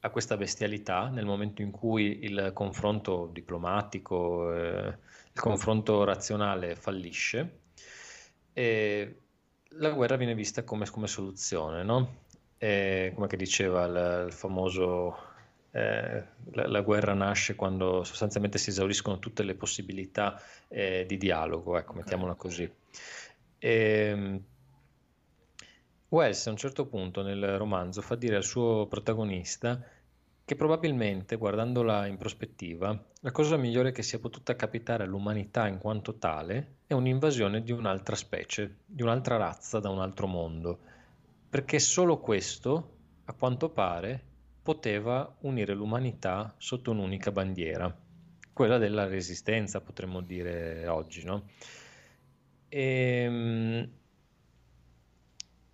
[0.00, 4.96] a questa bestialità nel momento in cui il confronto diplomatico, eh,
[5.32, 7.58] il confronto razionale fallisce,
[8.52, 9.16] e
[9.74, 12.28] la guerra viene vista come, come soluzione, no?
[12.56, 15.16] E, come diceva il, il famoso
[15.72, 21.76] eh, la, la, guerra nasce quando sostanzialmente si esauriscono tutte le possibilità eh, di dialogo,
[21.76, 22.70] ecco, mettiamola così.
[23.58, 24.42] E, ehm,
[26.10, 29.80] Wells a un certo punto nel romanzo fa dire al suo protagonista
[30.44, 36.18] che probabilmente, guardandola in prospettiva, la cosa migliore che sia potuta capitare all'umanità in quanto
[36.18, 40.80] tale è un'invasione di un'altra specie, di un'altra razza da un altro mondo,
[41.48, 42.96] perché solo questo,
[43.26, 44.20] a quanto pare,
[44.62, 47.96] poteva unire l'umanità sotto un'unica bandiera,
[48.52, 51.44] quella della resistenza, potremmo dire oggi, no?
[52.68, 53.90] E, ehm,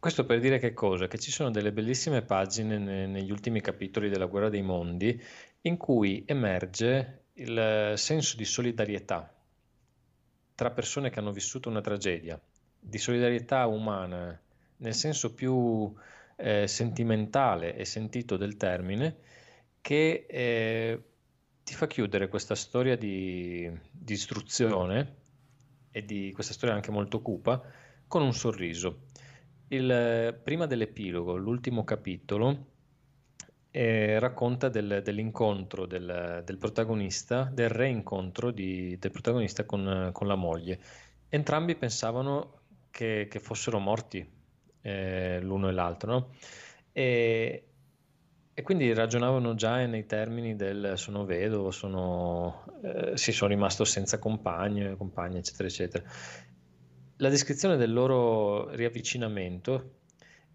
[0.07, 1.09] questo per dire che cosa?
[1.09, 5.20] Che ci sono delle bellissime pagine ne, negli ultimi capitoli della Guerra dei Mondi
[5.62, 9.34] in cui emerge il senso di solidarietà
[10.54, 12.40] tra persone che hanno vissuto una tragedia,
[12.78, 14.40] di solidarietà umana
[14.76, 15.92] nel senso più
[16.36, 19.16] eh, sentimentale e sentito del termine,
[19.80, 21.02] che eh,
[21.64, 25.14] ti fa chiudere questa storia di, di istruzione
[25.90, 27.61] e di questa storia anche molto cupa
[28.07, 29.05] con un sorriso.
[29.69, 32.75] Il, prima dell'epilogo, l'ultimo capitolo,
[33.77, 40.35] eh, racconta del, dell'incontro del, del, protagonista, del reincontro di, del protagonista con, con, la
[40.35, 40.79] moglie.
[41.29, 42.61] Entrambi pensavano
[42.91, 44.27] che, che fossero morti
[44.81, 46.29] eh, l'uno e l'altro, no?
[46.93, 47.64] E,
[48.55, 54.19] e, quindi ragionavano già nei termini del sono vedovo, sono, eh, sì, sono rimasto senza
[54.19, 56.05] compagno, compagna, eccetera, eccetera
[57.19, 60.01] la descrizione del loro riavvicinamento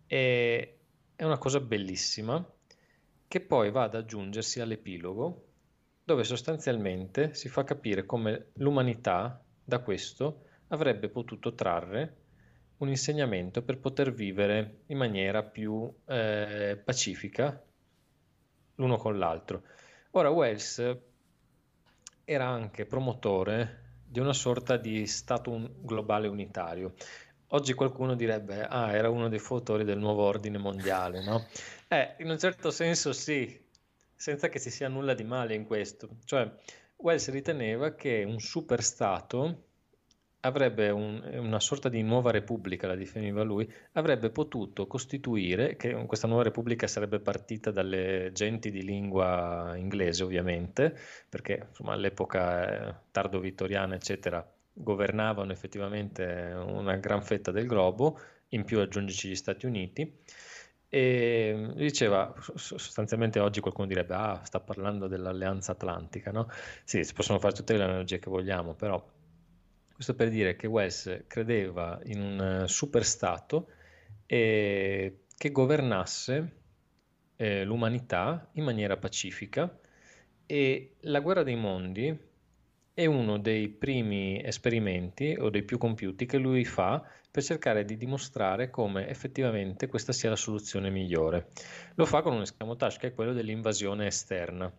[0.05, 0.75] è,
[1.15, 2.45] è una cosa bellissima
[3.27, 5.45] che poi va ad aggiungersi all'epilogo
[6.03, 12.17] dove sostanzialmente si fa capire come l'umanità da questo avrebbe potuto trarre
[12.77, 17.63] un insegnamento per poter vivere in maniera più eh, pacifica
[18.75, 19.63] l'uno con l'altro.
[20.11, 20.97] Ora Wells
[22.23, 26.95] era anche promotore di una sorta di stato globale unitario.
[27.53, 31.47] Oggi qualcuno direbbe, ah, era uno dei fautori del nuovo ordine mondiale, no?
[31.91, 33.65] Eh, in un certo senso sì,
[34.15, 36.07] senza che ci sia nulla di male in questo.
[36.23, 36.49] Cioè,
[36.95, 39.70] Wells riteneva che un superstato
[40.41, 46.27] avrebbe un, una sorta di nuova repubblica, la definiva lui, avrebbe potuto costituire, che questa
[46.27, 50.97] nuova repubblica sarebbe partita dalle genti di lingua inglese ovviamente,
[51.29, 58.19] perché insomma, all'epoca eh, tardo-vittoriana eccetera governavano effettivamente una gran fetta del globo,
[58.49, 60.19] in più aggiungici gli Stati Uniti,
[60.93, 66.49] e diceva sostanzialmente oggi qualcuno direbbe ah sta parlando dell'alleanza atlantica no?
[66.83, 69.01] sì si possono fare tutte le analogie che vogliamo però
[70.01, 73.67] questo per dire che Wells credeva in un superstato
[74.25, 76.51] eh, che governasse
[77.35, 79.79] eh, l'umanità in maniera pacifica
[80.47, 82.19] e la guerra dei mondi
[82.95, 87.95] è uno dei primi esperimenti o dei più compiuti che lui fa per cercare di
[87.95, 91.49] dimostrare come effettivamente questa sia la soluzione migliore.
[91.93, 94.73] Lo fa con un escamotage che è quello dell'invasione esterna,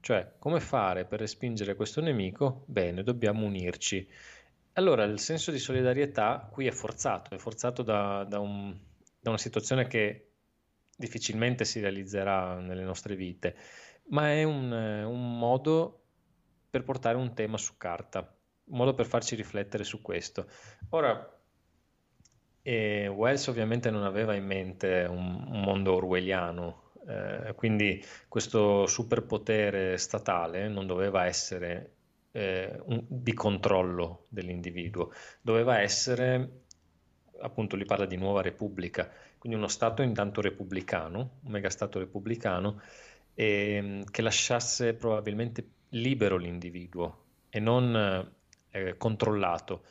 [0.00, 2.62] cioè come fare per respingere questo nemico?
[2.66, 4.08] Bene, dobbiamo unirci.
[4.78, 8.78] Allora, il senso di solidarietà qui è forzato, è forzato da, da, un,
[9.18, 10.28] da, una situazione che
[10.96, 13.56] difficilmente si realizzerà nelle nostre vite,
[14.10, 16.02] ma è un, un modo
[16.70, 20.46] per portare un tema su carta, un modo per farci riflettere su questo.
[20.90, 21.28] Ora,
[22.62, 29.98] eh, Wells ovviamente non aveva in mente un, un mondo orwelliano, eh, quindi questo superpotere
[29.98, 31.96] statale non doveva essere
[32.32, 36.62] eh, un, di controllo dell'individuo, doveva essere,
[37.40, 42.80] appunto, li parla di nuova repubblica, quindi uno Stato intanto repubblicano, un megastato repubblicano,
[43.34, 48.30] eh, che lasciasse probabilmente libero l'individuo e non
[48.70, 49.84] eh, controllato.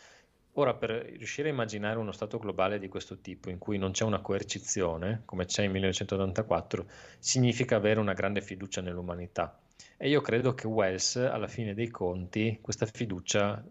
[0.53, 4.03] Ora, per riuscire a immaginare uno stato globale di questo tipo, in cui non c'è
[4.03, 6.85] una coercizione, come c'è in 1984,
[7.19, 9.59] significa avere una grande fiducia nell'umanità.
[9.97, 13.63] E io credo che Wells, alla fine dei conti, questa fiducia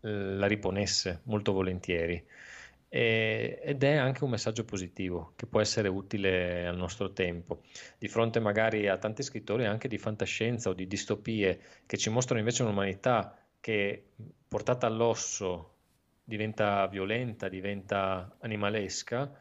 [0.00, 2.24] eh, la riponesse molto volentieri.
[2.88, 7.62] E, ed è anche un messaggio positivo che può essere utile al nostro tempo.
[7.98, 12.40] Di fronte magari a tanti scrittori anche di fantascienza o di distopie che ci mostrano
[12.40, 14.10] invece un'umanità che
[14.46, 15.72] portata all'osso
[16.24, 19.32] diventa violenta, diventa animalesca,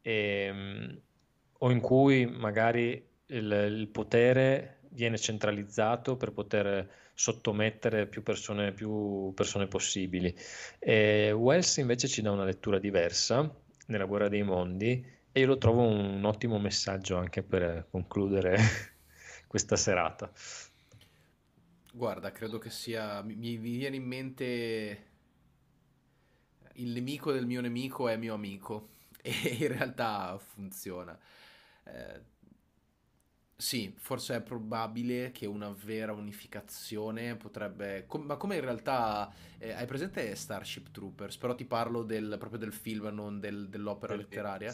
[0.00, 0.12] e,
[0.48, 1.00] ehm,
[1.60, 9.32] o in cui magari il, il, potere viene centralizzato per poter sottomettere più persone, più
[9.34, 10.34] persone possibili.
[10.78, 13.52] E Wells invece ci dà una lettura diversa
[13.86, 18.56] nella guerra dei mondi e io lo trovo un ottimo messaggio anche per concludere
[19.46, 20.30] questa serata.
[21.92, 23.22] Guarda, credo che sia.
[23.22, 25.06] Mi, mi viene in mente
[26.74, 28.90] il nemico del mio nemico è mio amico
[29.22, 31.18] e in realtà funziona.
[31.84, 32.20] Eh,
[33.60, 38.04] sì, forse è probabile che una vera unificazione potrebbe...
[38.06, 39.32] Com- ma come in realtà...
[39.58, 41.36] Eh, hai presente Starship Troopers?
[41.38, 44.72] Però ti parlo del, proprio del film, non del, dell'opera del letteraria.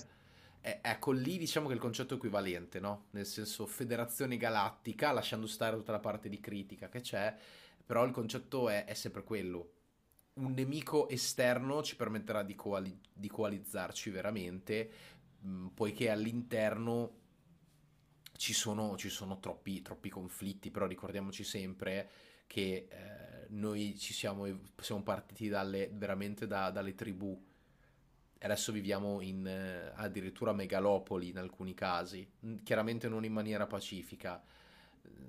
[0.61, 3.07] Eh, ecco, lì diciamo che il concetto è equivalente, no?
[3.13, 7.35] Nel senso federazione galattica, lasciando stare tutta la parte di critica che c'è,
[7.87, 9.71] però il concetto è, è sempre quello
[10.35, 14.91] un nemico esterno ci permetterà di, coali- di coalizzarci veramente,
[15.41, 17.23] mh, mm, poiché all'interno
[18.37, 22.11] ci sono, ci sono troppi, troppi, conflitti, però ricordiamoci sempre
[22.47, 27.53] che eh, noi ci siamo, siamo partiti dalle, veramente da, dalle tribù
[28.45, 32.29] adesso viviamo in eh, addirittura megalopoli in alcuni casi,
[32.63, 34.43] chiaramente non in maniera pacifica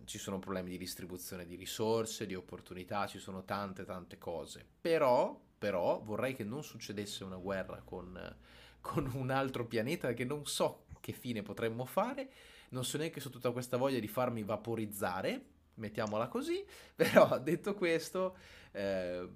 [0.06, 4.66] ci sono problemi di distribuzione di risorse, di opportunità, ci sono tante tante cose.
[4.82, 8.36] Però, però vorrei che non succedesse una guerra con,
[8.82, 12.30] con un altro pianeta che non so che fine potremmo fare,
[12.76, 15.43] non so neanche su tutta questa voglia di farmi vaporizzare,
[15.76, 16.63] mettiamola così,
[16.93, 18.36] però detto questo...
[18.71, 19.28] Eh,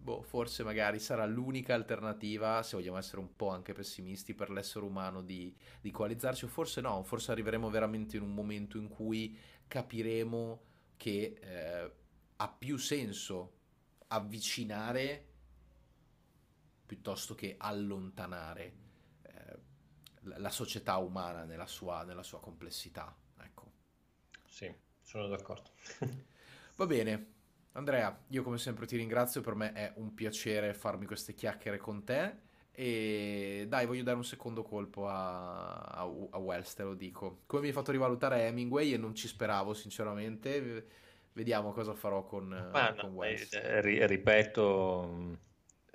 [0.00, 4.84] boh, forse magari sarà l'unica alternativa, se vogliamo essere un po' anche pessimisti, per l'essere
[4.84, 9.38] umano di, di coalizzarci, o forse no, forse arriveremo veramente in un momento in cui
[9.68, 10.62] capiremo
[10.96, 11.92] che eh,
[12.36, 13.52] ha più senso
[14.08, 15.26] avvicinare
[16.86, 18.89] piuttosto che allontanare
[20.22, 23.14] la società umana nella sua, nella sua complessità.
[23.40, 23.70] Ecco.
[24.46, 25.70] Sì, sono d'accordo.
[26.76, 27.32] Va bene,
[27.72, 32.04] Andrea, io come sempre ti ringrazio, per me è un piacere farmi queste chiacchiere con
[32.04, 37.42] te e dai, voglio dare un secondo colpo a, a, a Wells, te lo dico.
[37.46, 40.86] Come mi hai fatto rivalutare Hemingway e non ci speravo sinceramente,
[41.32, 43.52] vediamo cosa farò con, Ma, con Wells.
[43.52, 45.38] Eh, ripeto,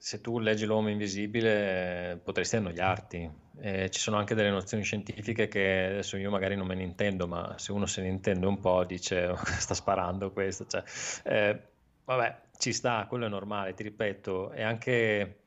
[0.05, 3.27] se tu leggi L'uomo invisibile potresti annoiarti.
[3.57, 7.25] Eh, ci sono anche delle nozioni scientifiche che adesso io magari non me ne intendo,
[7.25, 10.67] ma se uno se ne intende un po' dice oh, sta sparando questo.
[10.67, 10.83] Cioè,
[11.23, 11.59] eh,
[12.05, 15.39] vabbè, ci sta, quello è normale, ti ripeto, è anche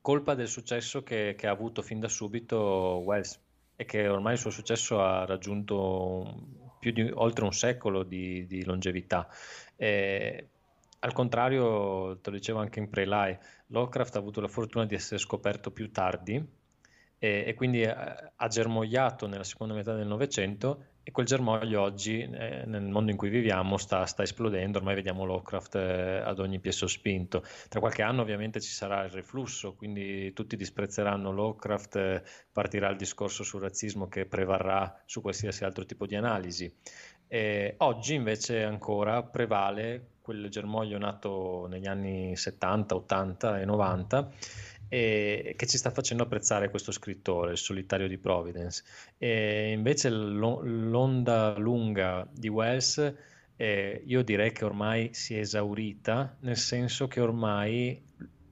[0.00, 3.40] colpa del successo che, che, ha avuto fin da subito Wells
[3.74, 6.46] e che ormai il suo successo ha raggiunto
[6.78, 9.26] più di oltre un secolo di, di longevità.
[9.74, 10.50] E,
[11.06, 13.38] al contrario, te lo dicevo anche in pre-live,
[13.68, 16.34] Lovecraft ha avuto la fortuna di essere scoperto più tardi
[17.16, 22.20] e, e quindi ha, ha germogliato nella seconda metà del Novecento e quel germoglio oggi,
[22.20, 26.58] eh, nel mondo in cui viviamo, sta, sta esplodendo, ormai vediamo Lovecraft eh, ad ogni
[26.58, 27.44] piè sospinto.
[27.68, 32.96] Tra qualche anno ovviamente ci sarà il reflusso, quindi tutti disprezzeranno Lovecraft, eh, partirà il
[32.96, 36.74] discorso sul razzismo che prevarrà su qualsiasi altro tipo di analisi.
[37.78, 44.30] Oggi invece ancora prevale quel germoglio nato negli anni 70, 80 e 90
[44.88, 48.84] e che ci sta facendo apprezzare questo scrittore, il solitario di Providence.
[49.18, 53.14] E invece l'onda lunga di Wells
[53.56, 58.02] eh, io direi che ormai si è esaurita, nel senso che ormai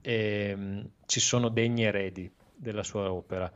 [0.01, 3.51] eh, ci sono degni eredi della sua opera.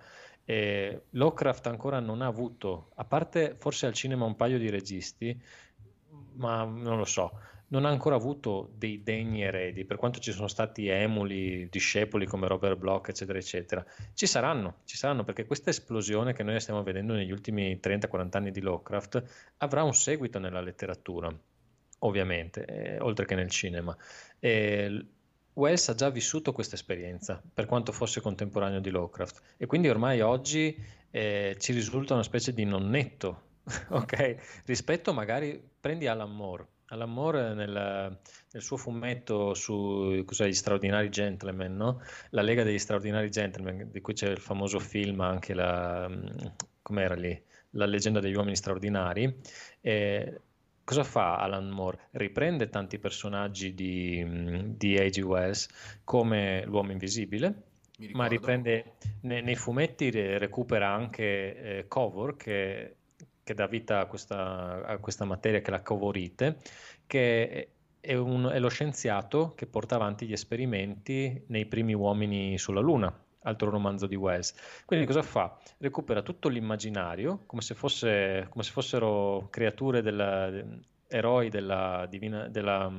[0.50, 5.40] Eh, Lovecraft ancora non ha avuto, a parte forse al cinema un paio di registi,
[6.38, 10.48] ma non lo so, non ha ancora avuto dei degni eredi, per quanto ci sono
[10.48, 13.86] stati emuli, discepoli come Robert Bloch, eccetera, eccetera.
[14.16, 18.50] Ci saranno, ci saranno, perché questa esplosione che noi stiamo vedendo negli ultimi 30-40 anni
[18.50, 21.32] di Lovecraft avrà un seguito nella letteratura,
[22.00, 23.96] ovviamente, eh, oltre che nel cinema.
[24.40, 25.06] E
[25.60, 30.22] Wells ha già vissuto questa esperienza, per quanto fosse contemporaneo di Lovecraft, e quindi ormai
[30.22, 30.76] oggi
[31.12, 33.42] eh, ci risulta una specie di nonnetto,
[33.90, 34.62] ok?
[34.66, 38.18] Rispetto magari, prendi Alan Moore, Alan Moore nel,
[38.52, 42.02] nel suo fumetto su gli straordinari gentleman, no?
[42.30, 46.10] la Lega degli straordinari gentleman, di cui c'è il famoso film anche la,
[46.82, 47.40] com'era lì?
[47.74, 49.40] La leggenda degli uomini straordinari.
[49.82, 50.42] Eh,
[50.90, 52.08] cosa fa Alan Moore?
[52.14, 55.20] Riprende tanti personaggi di, di A.G.
[55.20, 55.70] Wells
[56.04, 57.66] come l'uomo invisibile,
[58.14, 62.96] ma riprende nei, nei fumetti recupera anche eh, Covor che
[63.44, 66.58] che dà vita a questa, a questa materia che è la covorite,
[67.08, 72.80] che è, un, è, lo scienziato che porta avanti gli esperimenti nei primi uomini sulla
[72.80, 73.12] Luna,
[73.44, 74.54] altro romanzo di Wells.
[74.86, 75.58] Quindi cosa fa?
[75.78, 80.52] Recupera tutto l'immaginario come se, fosse, come se fossero creature della,
[81.08, 82.92] eroi della divina, della,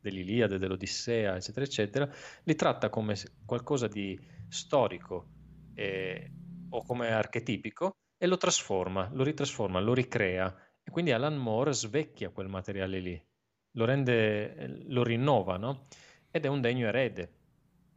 [0.00, 2.08] dell'Iliade, dell'Odissea, eccetera, eccetera,
[2.44, 4.18] li tratta come qualcosa di
[4.48, 5.28] storico
[5.74, 6.30] eh,
[6.70, 12.30] o come archetipico e lo trasforma, lo ritrasforma, lo ricrea e quindi Alan Moore svecchia
[12.30, 13.26] quel materiale lì,
[13.72, 15.86] lo rende, lo rinnova, no?
[16.30, 17.30] Ed è un degno erede,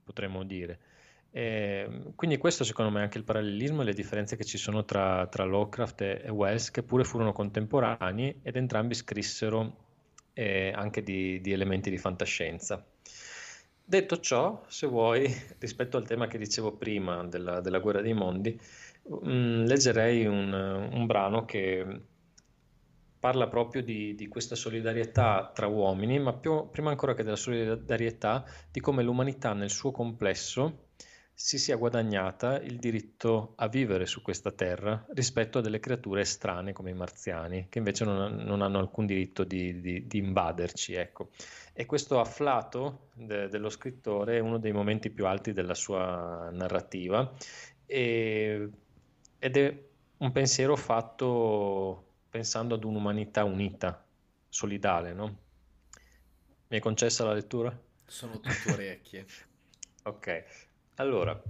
[0.03, 0.80] potremmo dire.
[1.40, 4.84] E quindi questo secondo me è anche il parallelismo e le differenze che ci sono
[4.84, 9.86] tra, tra Lovecraft e, Wells, che pure furono contemporanei ed entrambi scrissero
[10.34, 12.86] eh, anche di, di elementi di fantascienza.
[13.86, 18.60] Detto ciò, se vuoi, rispetto al tema che dicevo prima della, della guerra dei mondi,
[19.26, 20.53] Mm, leggerei un,
[20.91, 22.02] un, brano che
[23.18, 28.45] parla proprio di, di, questa solidarietà tra uomini, ma più, prima ancora che della solidarietà,
[28.70, 30.89] di come l'umanità nel suo complesso
[31.41, 36.74] si sia guadagnata il diritto a vivere su questa terra rispetto a delle creature estranee
[36.74, 40.95] come i marziani, che invece non, non hanno alcun diritto di, di, di invaderci.
[40.95, 41.30] Ecco.
[41.72, 47.34] E questo afflato de, dello scrittore è uno dei momenti più alti della sua narrativa.
[47.86, 48.70] E
[49.40, 49.84] ed è
[50.18, 54.06] un pensiero fatto pensando ad un'umanità unita,
[54.49, 55.38] solidale, no?
[56.68, 57.76] Mi hai concessa la lettura?
[58.06, 59.26] Sono tutte orecchie.
[60.03, 60.68] ok,
[60.99, 61.41] allora,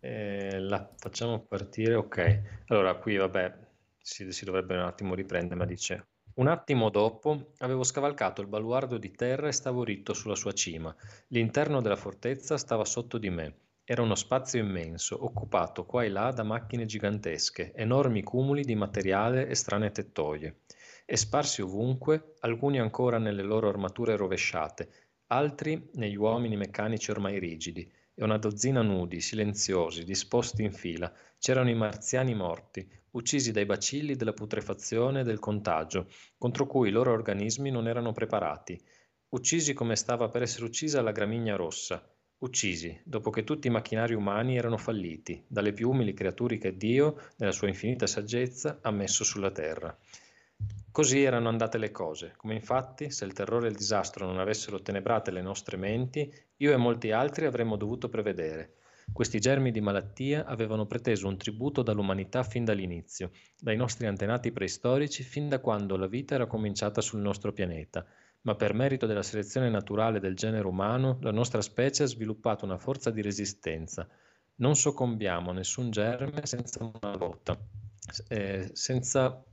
[0.00, 2.42] eh, la facciamo partire, ok.
[2.68, 3.54] Allora, qui vabbè,
[3.98, 6.06] si, si dovrebbe un attimo riprendere, ma dice...
[6.38, 10.94] Un attimo dopo avevo scavalcato il baluardo di terra e stavo ritto sulla sua cima.
[11.28, 13.56] L'interno della fortezza stava sotto di me
[13.90, 19.48] era uno spazio immenso, occupato qua e là da macchine gigantesche, enormi cumuli di materiale
[19.48, 20.58] e strane tettoie,
[21.06, 24.90] e sparsi ovunque, alcuni ancora nelle loro armature rovesciate,
[25.28, 31.12] altri negli uomini meccanici ormai rigidi, e una dozzina nudi, silenziosi, disposti in fila.
[31.38, 36.92] C'erano i marziani morti, uccisi dai bacilli della putrefazione e del contagio, contro cui i
[36.92, 38.76] loro organismi non erano preparati,
[39.28, 42.04] uccisi come stava per essere uccisa la gramigna rossa,
[42.40, 47.20] Uccisi, dopo che tutti i macchinari umani erano falliti, dalle più umili creature che Dio,
[47.38, 49.96] nella sua infinita saggezza, ha messo sulla terra.
[50.98, 54.82] Così erano andate le cose, come infatti, se il terrore e il disastro non avessero
[54.82, 58.78] tenebrate le nostre menti, io e molti altri avremmo dovuto prevedere.
[59.12, 63.30] Questi germi di malattia avevano preteso un tributo dall'umanità fin dall'inizio,
[63.60, 68.04] dai nostri antenati preistorici fin da quando la vita era cominciata sul nostro pianeta,
[68.40, 72.76] ma per merito della selezione naturale del genere umano, la nostra specie ha sviluppato una
[72.76, 74.08] forza di resistenza.
[74.56, 77.56] Non soccombiamo a nessun germe senza una lotta.
[78.26, 79.44] Eh, senza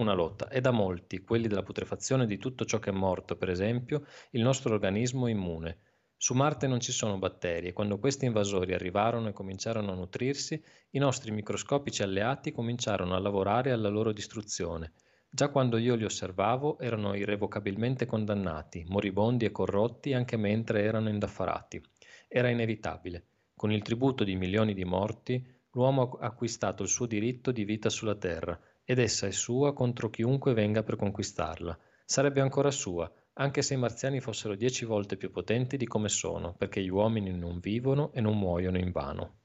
[0.00, 0.48] una lotta.
[0.48, 4.42] E da molti, quelli della putrefazione di tutto ciò che è morto, per esempio, il
[4.42, 5.78] nostro organismo immune.
[6.16, 10.60] Su Marte non ci sono batteri e quando questi invasori arrivarono e cominciarono a nutrirsi,
[10.90, 14.94] i nostri microscopici alleati cominciarono a lavorare alla loro distruzione.
[15.30, 21.80] Già quando io li osservavo erano irrevocabilmente condannati, moribondi e corrotti anche mentre erano indaffarati.
[22.26, 23.26] Era inevitabile.
[23.54, 27.90] Con il tributo di milioni di morti, l'uomo ha acquistato il suo diritto di vita
[27.90, 28.58] sulla terra,
[28.90, 31.78] ed essa è sua contro chiunque venga per conquistarla.
[32.06, 36.54] Sarebbe ancora sua, anche se i marziani fossero dieci volte più potenti di come sono,
[36.54, 39.40] perché gli uomini non vivono e non muoiono in vano.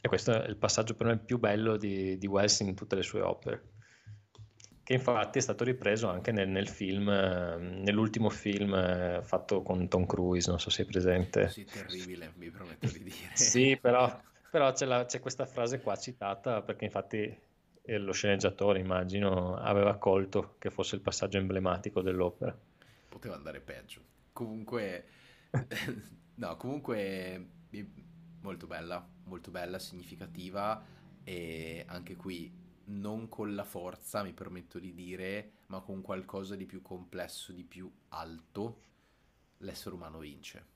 [0.00, 3.02] E questo è il passaggio per me più bello di, di Wells in tutte le
[3.02, 3.72] sue opere
[4.82, 10.06] che infatti è stato ripreso anche nel, nel film, nell'ultimo film eh, fatto con Tom
[10.06, 11.48] Cruise, non so se è presente.
[11.48, 13.30] Sì, terribile, mi prometto di dire.
[13.32, 14.20] sì, però,
[14.50, 17.34] però c'è, la, c'è, questa frase qua citata perché infatti
[17.86, 22.56] lo sceneggiatore, immagino, aveva colto che fosse il passaggio emblematico dell'opera.
[23.08, 24.00] Poteva andare peggio.
[24.32, 25.04] Comunque,
[26.36, 27.48] no, comunque
[28.40, 30.82] molto bella, molto bella, significativa
[31.22, 36.66] e anche qui non con la forza, mi permetto di dire, ma con qualcosa di
[36.66, 38.80] più complesso, di più alto,
[39.58, 40.72] l'essere umano vince.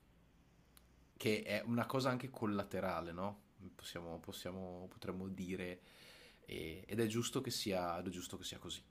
[1.16, 3.46] Che è una cosa anche collaterale, no?
[3.74, 5.80] Possiamo, possiamo, potremmo dire,
[6.48, 8.82] e, ed è giusto, sia, è giusto che sia così.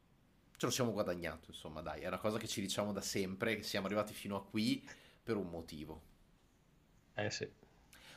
[0.56, 3.64] ce lo siamo guadagnato, insomma, dai, è una cosa che ci diciamo da sempre, che
[3.64, 4.88] siamo arrivati fino a qui
[5.24, 6.02] per un motivo.
[7.16, 7.50] Eh sì.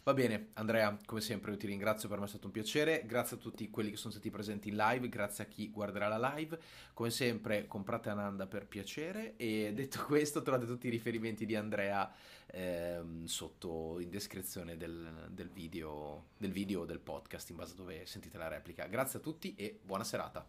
[0.02, 3.36] Va bene, Andrea, come sempre io ti ringrazio, per me è stato un piacere, grazie
[3.36, 6.58] a tutti quelli che sono stati presenti in live, grazie a chi guarderà la live,
[6.94, 12.10] come sempre comprate Ananda per piacere e detto questo trovate tutti i riferimenti di Andrea
[12.46, 18.06] ehm, sotto in descrizione del, del, video, del video del podcast in base a dove
[18.06, 18.86] sentite la replica.
[18.86, 20.46] Grazie a tutti e buona serata.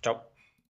[0.00, 0.37] Ciao.